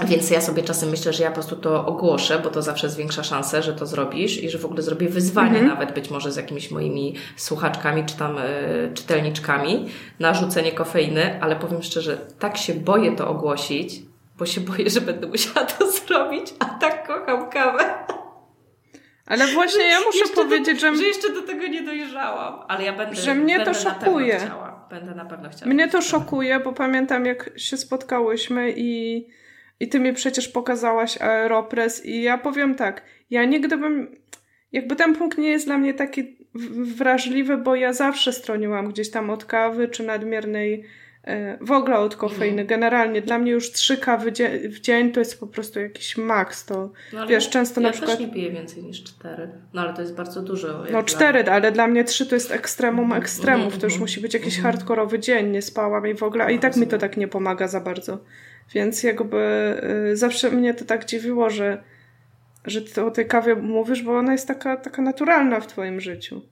[0.00, 3.24] Więc ja sobie czasem myślę, że ja po prostu to ogłoszę, bo to zawsze zwiększa
[3.24, 5.66] szansę, że to zrobisz i że w ogóle zrobię wyzwanie mhm.
[5.66, 9.88] nawet być może z jakimiś moimi słuchaczkami czy tam y, czytelniczkami
[10.20, 14.02] na rzucenie kofeiny, ale powiem szczerze, tak się boję to ogłosić,
[14.38, 17.94] bo się boję, że będę musiała to zrobić, a tak kocham kawę.
[19.26, 20.96] Ale właśnie ja muszę powiedzieć, do, że...
[20.96, 24.50] Że jeszcze do tego nie dojrzałam, ale ja będę Że mnie będę to szokuje.
[24.90, 25.72] Będę na pewno chciała.
[25.72, 29.26] Mnie to szokuje, bo pamiętam jak się spotkałyśmy i
[29.82, 34.16] i ty mi przecież pokazałaś Aeropress i ja powiem tak, ja nigdy bym,
[34.72, 36.36] jakby ten punkt nie jest dla mnie taki
[36.96, 40.84] wrażliwy, bo ja zawsze stroniłam gdzieś tam od kawy czy nadmiernej
[41.24, 42.64] E, w ogóle od kofeiny.
[42.64, 44.32] Generalnie dla mnie już trzy kawy
[44.68, 46.64] w dzień to jest po prostu jakiś maks.
[46.64, 48.20] To no, wiesz, często ja na przykład.
[48.20, 49.48] Ja nie piję więcej niż cztery.
[49.72, 50.84] No ale to jest bardzo dużo.
[50.92, 51.52] No cztery, dla...
[51.52, 53.78] ale dla mnie trzy to jest ekstremum mhm, ekstremów.
[53.78, 55.50] To już -hmm, musi być jakiś mm hardkorowy dzień.
[55.50, 56.44] Nie spałam i w ogóle.
[56.44, 58.18] A i tak mi to tak nie pomaga za bardzo.
[58.74, 59.74] Więc jakby
[60.10, 61.82] y, zawsze mnie to tak dziwiło, że,
[62.64, 66.42] że ty o tej kawie mówisz, bo ona jest taka, taka naturalna w twoim życiu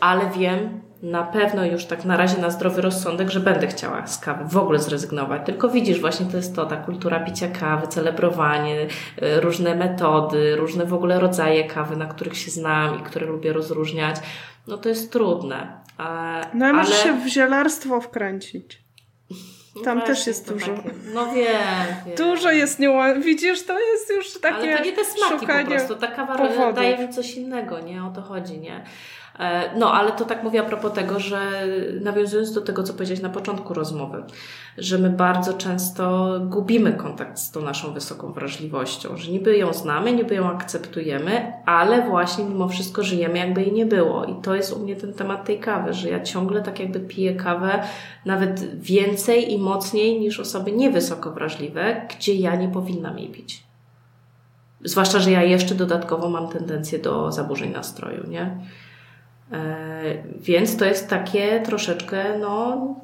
[0.00, 4.18] ale wiem na pewno już tak na razie na zdrowy rozsądek, że będę chciała z
[4.18, 5.42] kawy w ogóle zrezygnować.
[5.46, 8.86] Tylko widzisz, właśnie to jest to, ta kultura picia kawy, celebrowanie,
[9.22, 13.52] y, różne metody, różne w ogóle rodzaje kawy, na których się znam i które lubię
[13.52, 14.16] rozróżniać.
[14.66, 15.80] No to jest trudne.
[16.54, 18.85] No ale masz się w zielarstwo wkręcić.
[19.84, 20.76] Tam właśnie, też jest dużo.
[20.76, 21.44] Takie, no wiem,
[22.06, 22.16] wiem.
[22.16, 23.24] Dużo jest niuans.
[23.24, 25.96] Widzisz, to jest już takie Ale to nie te smaki po prostu.
[25.96, 26.74] Ta kawa powodów.
[26.74, 28.04] daje mi coś innego, nie?
[28.04, 28.84] O to chodzi, nie?
[29.38, 31.38] E, no, ale to tak mówię a propos tego, że
[32.00, 34.24] nawiązując do tego, co powiedziałeś na początku rozmowy,
[34.78, 40.12] że my bardzo często gubimy kontakt z tą naszą wysoką wrażliwością, że niby ją znamy,
[40.12, 44.24] niby ją akceptujemy, ale właśnie mimo wszystko żyjemy, jakby jej nie było.
[44.24, 47.34] I to jest u mnie ten temat tej kawy, że ja ciągle tak jakby piję
[47.34, 47.82] kawę
[48.24, 53.66] nawet więcej i mocniej niż osoby niewysoko wrażliwe, gdzie ja nie powinnam jej pić.
[54.84, 58.58] Zwłaszcza, że ja jeszcze dodatkowo mam tendencję do zaburzeń nastroju, nie?
[59.52, 62.94] E, więc to jest takie troszeczkę, no,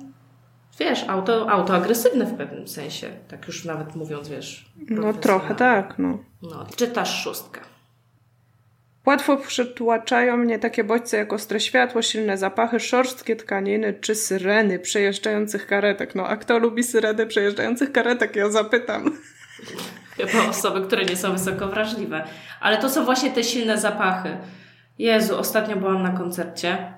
[0.85, 3.11] wiesz, auto, autoagresywne w pewnym sensie.
[3.29, 4.73] Tak już nawet mówiąc, wiesz.
[4.91, 6.19] No trochę tak, no.
[6.43, 7.61] No, czytasz szóstkę.
[9.07, 15.67] Łatwo przytłaczają mnie takie bodźce jak ostre światło, silne zapachy, szorstkie tkaniny czy syreny przejeżdżających
[15.67, 16.15] karetek.
[16.15, 18.37] No, a kto lubi syreny przejeżdżających karetek?
[18.37, 19.19] Ja zapytam.
[20.17, 22.25] Chyba osoby, które nie są wysoko wrażliwe.
[22.61, 24.37] Ale to są właśnie te silne zapachy.
[24.99, 26.93] Jezu, ostatnio byłam na koncercie.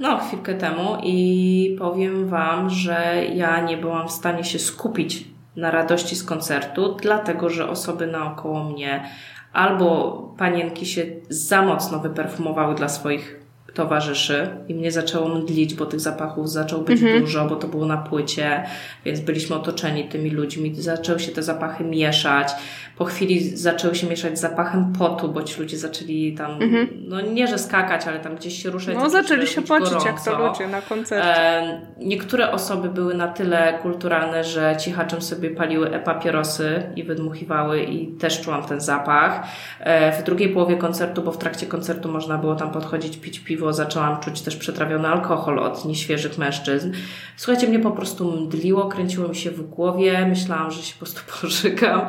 [0.00, 5.24] No, chwilkę temu i powiem Wam, że ja nie byłam w stanie się skupić
[5.56, 9.04] na radości z koncertu, dlatego że osoby naokoło mnie
[9.52, 13.37] albo panienki się za mocno wyperfumowały dla swoich
[13.78, 17.20] towarzyszy i mnie zaczęło mdlić, bo tych zapachów zaczęło być mhm.
[17.20, 18.64] dużo, bo to było na płycie,
[19.04, 20.74] więc byliśmy otoczeni tymi ludźmi.
[20.74, 22.52] Zaczęły się te zapachy mieszać.
[22.96, 26.88] Po chwili zaczęły się mieszać z zapachem potu, bo ci ludzie zaczęli tam, mhm.
[27.00, 28.94] no nie że skakać, ale tam gdzieś się ruszać.
[28.94, 30.06] No zaczęli się pocić gorąco.
[30.06, 31.36] jak to ludzie na koncercie.
[31.36, 38.06] E, niektóre osoby były na tyle kulturalne, że cichaczem sobie paliły e-papierosy i wydmuchiwały i
[38.06, 39.46] też czułam ten zapach.
[39.80, 43.67] E, w drugiej połowie koncertu, bo w trakcie koncertu można było tam podchodzić, pić piwo,
[43.72, 46.92] zaczęłam czuć też przetrawiony alkohol od nieświeżych mężczyzn.
[47.36, 51.20] Słuchajcie, mnie po prostu mdliło, kręciło mi się w głowie, myślałam, że się po prostu
[51.40, 52.00] pożygam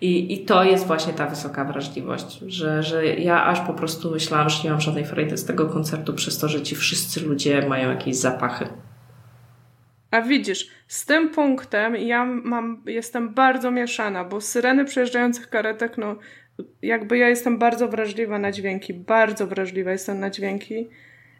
[0.00, 4.50] i, i to jest właśnie ta wysoka wrażliwość, że, że ja aż po prostu myślałam,
[4.50, 7.90] że nie mam żadnej frajdy z tego koncertu przez to, że ci wszyscy ludzie mają
[7.90, 8.68] jakieś zapachy.
[10.14, 16.16] A widzisz, z tym punktem ja mam, jestem bardzo mieszana, bo syreny przejeżdżających karetek, no
[16.82, 20.88] jakby ja jestem bardzo wrażliwa na dźwięki, bardzo wrażliwa jestem na dźwięki.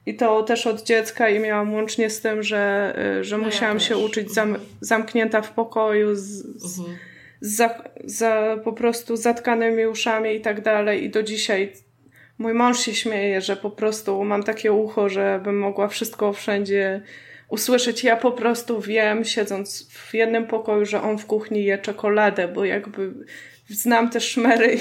[0.07, 3.77] I to też od dziecka i miałam łącznie z tym, że, y, że no musiałam
[3.77, 6.23] ja się uczyć zam, zamknięta w pokoju z,
[6.63, 6.99] z, mhm.
[7.41, 11.05] za, za po prostu zatkanymi uszami i tak dalej.
[11.05, 11.73] I do dzisiaj
[12.39, 17.03] mój mąż się śmieje, że po prostu mam takie ucho, że bym mogła wszystko wszędzie
[17.49, 18.05] usłyszeć.
[18.05, 22.65] Ja po prostu wiem, siedząc w jednym pokoju, że on w kuchni je czekoladę, bo
[22.65, 23.13] jakby
[23.69, 24.79] znam te szmery.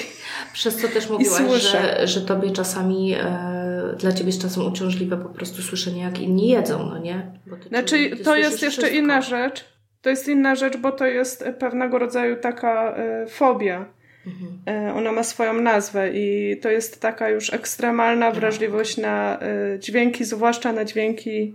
[0.54, 5.30] Przez co też mówiłaś, że, że tobie czasami, e, dla ciebie jest czasem uciążliwe po
[5.30, 7.32] prostu słyszenie, jak inni jedzą, no nie?
[7.68, 8.98] znaczy, to jest jeszcze wszystko.
[8.98, 9.66] inna rzecz.
[10.02, 13.86] To jest inna rzecz, bo to jest pewnego rodzaju taka e, fobia.
[14.28, 14.62] Mhm.
[14.68, 18.36] E, ona ma swoją nazwę i to jest taka już ekstremalna no.
[18.36, 21.54] wrażliwość na e, dźwięki, zwłaszcza na dźwięki,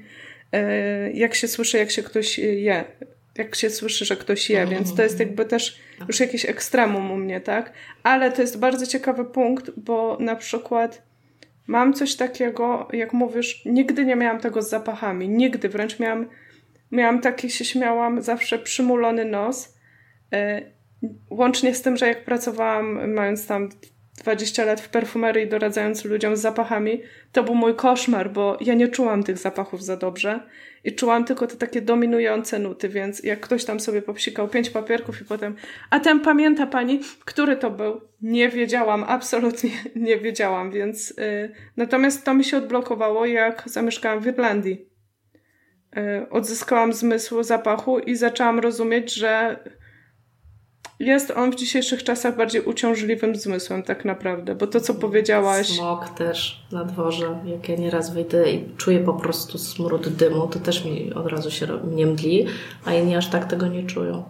[0.53, 2.85] e, jak się słyszy, jak się ktoś je
[3.39, 7.16] jak się słyszy, że ktoś je, więc to jest jakby też już jakieś ekstremum u
[7.16, 7.72] mnie, tak?
[8.03, 11.03] Ale to jest bardzo ciekawy punkt, bo na przykład
[11.66, 16.28] mam coś takiego, jak mówisz, nigdy nie miałam tego z zapachami, nigdy, wręcz miałam,
[16.91, 19.78] miałam taki, się śmiałam, zawsze przymulony nos,
[20.32, 20.62] e,
[21.30, 23.68] łącznie z tym, że jak pracowałam, mając tam
[24.19, 27.03] 20 lat w perfumerii, doradzając ludziom z zapachami,
[27.33, 30.41] to był mój koszmar, bo ja nie czułam tych zapachów za dobrze
[30.85, 35.21] i czułam tylko te takie dominujące nuty, więc jak ktoś tam sobie popsikał pięć papierków
[35.21, 35.57] i potem,
[35.91, 38.01] a ten pamięta pani, który to był?
[38.23, 44.27] Nie wiedziałam, absolutnie nie wiedziałam, więc yy, natomiast to mi się odblokowało, jak zamieszkałam w
[44.27, 44.89] Irlandii.
[45.97, 49.57] Yy, odzyskałam zmysł zapachu i zaczęłam rozumieć, że
[51.01, 55.66] jest on w dzisiejszych czasach bardziej uciążliwym zmysłem tak naprawdę, bo to co powiedziałaś...
[55.66, 60.59] Smog też na dworze, jak ja nieraz wyjdę i czuję po prostu smród dymu, to
[60.59, 62.46] też mi od razu się mnie mdli,
[62.84, 64.24] a inni aż tak tego nie czują.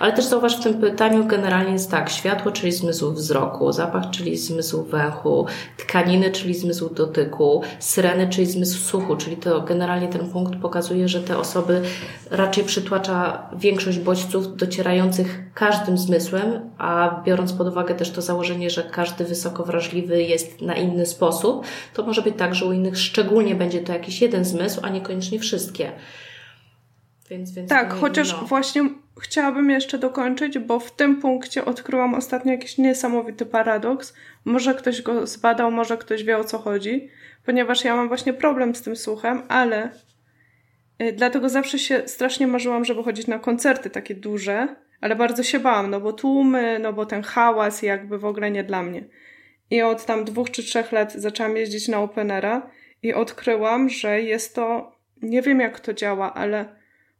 [0.00, 4.36] Ale też zauważ w tym pytaniu generalnie jest tak, światło, czyli zmysł wzroku, zapach, czyli
[4.36, 5.46] zmysł węchu,
[5.76, 11.20] tkaniny, czyli zmysł dotyku, syreny, czyli zmysł słuchu, czyli to generalnie ten punkt pokazuje, że
[11.20, 11.82] te osoby
[12.30, 18.70] raczej przytłacza większość bodźców docierających każdym zmysłem zmysłem, a biorąc pod uwagę też to założenie,
[18.70, 22.98] że każdy wysoko wrażliwy jest na inny sposób, to może być tak, że u innych
[22.98, 25.92] szczególnie będzie to jakiś jeden zmysł, a niekoniecznie wszystkie.
[27.30, 28.46] Więc, więc tak, chociaż no.
[28.46, 28.90] właśnie
[29.20, 34.14] chciałabym jeszcze dokończyć, bo w tym punkcie odkryłam ostatnio jakiś niesamowity paradoks.
[34.44, 37.08] Może ktoś go zbadał, może ktoś wie o co chodzi,
[37.46, 39.90] ponieważ ja mam właśnie problem z tym słuchem, ale
[41.02, 45.58] y, dlatego zawsze się strasznie marzyłam, żeby chodzić na koncerty takie duże, ale bardzo się
[45.58, 49.04] bałam, no bo tłumy, no bo ten hałas jakby w ogóle nie dla mnie.
[49.70, 52.70] I od tam dwóch czy trzech lat zaczęłam jeździć na Openera
[53.02, 54.92] i odkryłam, że jest to,
[55.22, 56.76] nie wiem jak to działa, ale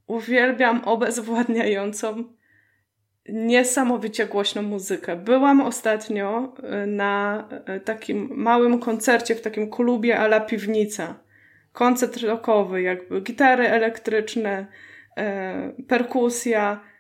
[0.07, 2.25] uwielbiam obezwładniającą
[3.29, 5.17] niesamowicie głośną muzykę.
[5.17, 6.55] Byłam ostatnio
[6.85, 11.15] y, na y, takim małym koncercie w takim klubie ala piwnica.
[11.73, 14.67] Koncert rockowy, jakby gitary elektryczne,
[15.79, 16.94] y, perkusja,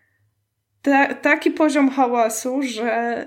[0.84, 3.26] ta, taki poziom hałasu, że,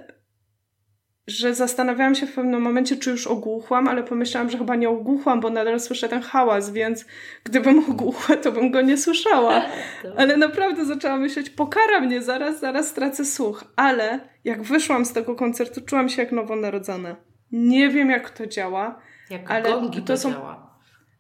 [1.28, 5.40] że zastanawiałam się w pewnym momencie, czy już ogłuchłam, ale pomyślałam, że chyba nie ogłuchłam,
[5.40, 7.06] bo nadal słyszę ten hałas, więc
[7.44, 9.62] gdybym ogłuchła, to bym go nie słyszała.
[10.18, 13.64] Ale naprawdę zaczęłam myśleć, pokara mnie, zaraz, zaraz stracę słuch.
[13.76, 17.16] Ale jak wyszłam z tego koncertu, czułam się jak nowonarodzona.
[17.52, 19.02] Nie wiem, jak to działa.
[19.30, 20.32] Jak ale to, to są...
[20.32, 20.67] Działa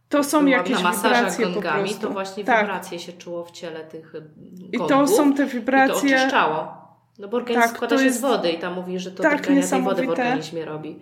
[0.09, 2.07] to są Byłam jakieś na wibracje gongami, po prostu.
[2.07, 2.61] to właśnie tak.
[2.61, 4.73] wibracje się czuło w ciele tych gongów.
[4.73, 6.09] I to są te wibracje...
[6.09, 6.87] I to oczyszczało.
[7.19, 8.17] No bo organizm tak, składa się jest...
[8.17, 10.99] z wody i tam mówi, że to tak tej wody w organizmie robi.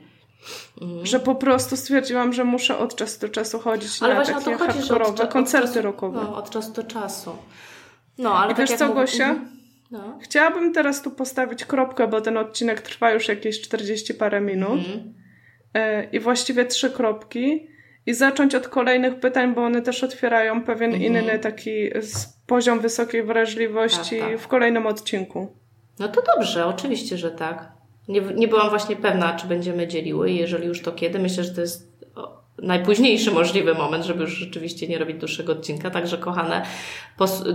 [0.81, 1.05] Mhm.
[1.05, 5.27] Że po prostu stwierdziłam, że muszę od czasu do czasu chodzić ale na takie hardkorowe
[5.27, 6.21] koncerty rockowe.
[6.23, 7.35] No, od czasu do czasu.
[8.17, 9.29] No, ale I tak wiesz co, Gosia?
[9.29, 9.55] Mhm.
[9.91, 10.19] No.
[10.21, 14.79] Chciałabym teraz tu postawić kropkę, bo ten odcinek trwa już jakieś 40 parę minut.
[14.79, 15.13] Mhm.
[15.73, 17.67] E, I właściwie trzy kropki
[18.05, 21.03] i zacząć od kolejnych pytań, bo one też otwierają pewien mhm.
[21.03, 21.89] inny taki
[22.47, 24.39] poziom wysokiej wrażliwości tak, tak.
[24.39, 25.55] w kolejnym odcinku.
[25.99, 27.71] No to dobrze, oczywiście, że tak.
[28.07, 31.19] Nie, nie byłam właśnie pewna, czy będziemy dzieliły, jeżeli już to kiedy.
[31.19, 31.95] Myślę, że to jest
[32.61, 35.89] najpóźniejszy możliwy moment, żeby już rzeczywiście nie robić dłuższego odcinka.
[35.91, 36.65] Także, kochane,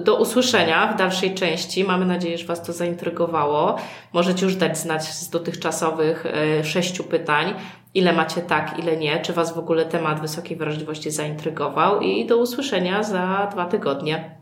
[0.04, 1.84] do usłyszenia w dalszej części.
[1.84, 3.76] Mamy nadzieję, że Was to zaintrygowało.
[4.12, 7.54] Możecie już dać znać z dotychczasowych e, sześciu pytań,
[7.94, 12.38] ile macie tak, ile nie, czy Was w ogóle temat wysokiej wrażliwości zaintrygował i do
[12.38, 14.40] usłyszenia za dwa tygodnie.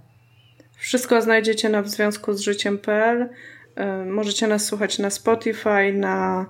[0.77, 3.29] Wszystko znajdziecie na w związku z życiem.pl.
[3.75, 6.47] E, możecie nas słuchać na Spotify, na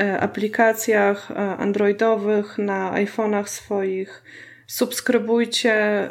[0.00, 4.22] e, aplikacjach e, androidowych, na iPhone'ach swoich.
[4.66, 6.08] Subskrybujcie,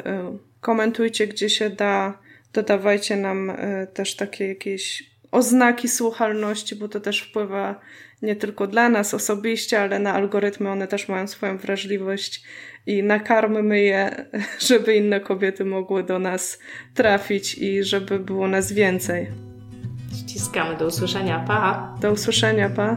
[0.60, 2.18] komentujcie gdzie się da.
[2.52, 3.52] Dodawajcie nam
[3.94, 7.80] też takie jakieś oznaki słuchalności, bo to też wpływa
[8.22, 12.42] nie tylko dla nas osobiście, ale na algorytmy one też mają swoją wrażliwość
[12.86, 14.26] i nakarmmy je,
[14.68, 16.58] żeby inne kobiety mogły do nas
[16.94, 19.28] trafić i żeby było nas więcej.
[20.18, 20.76] Ściskamy.
[20.76, 21.44] Do usłyszenia.
[21.46, 21.94] Pa.
[22.00, 22.70] Do usłyszenia.
[22.70, 22.96] Pa.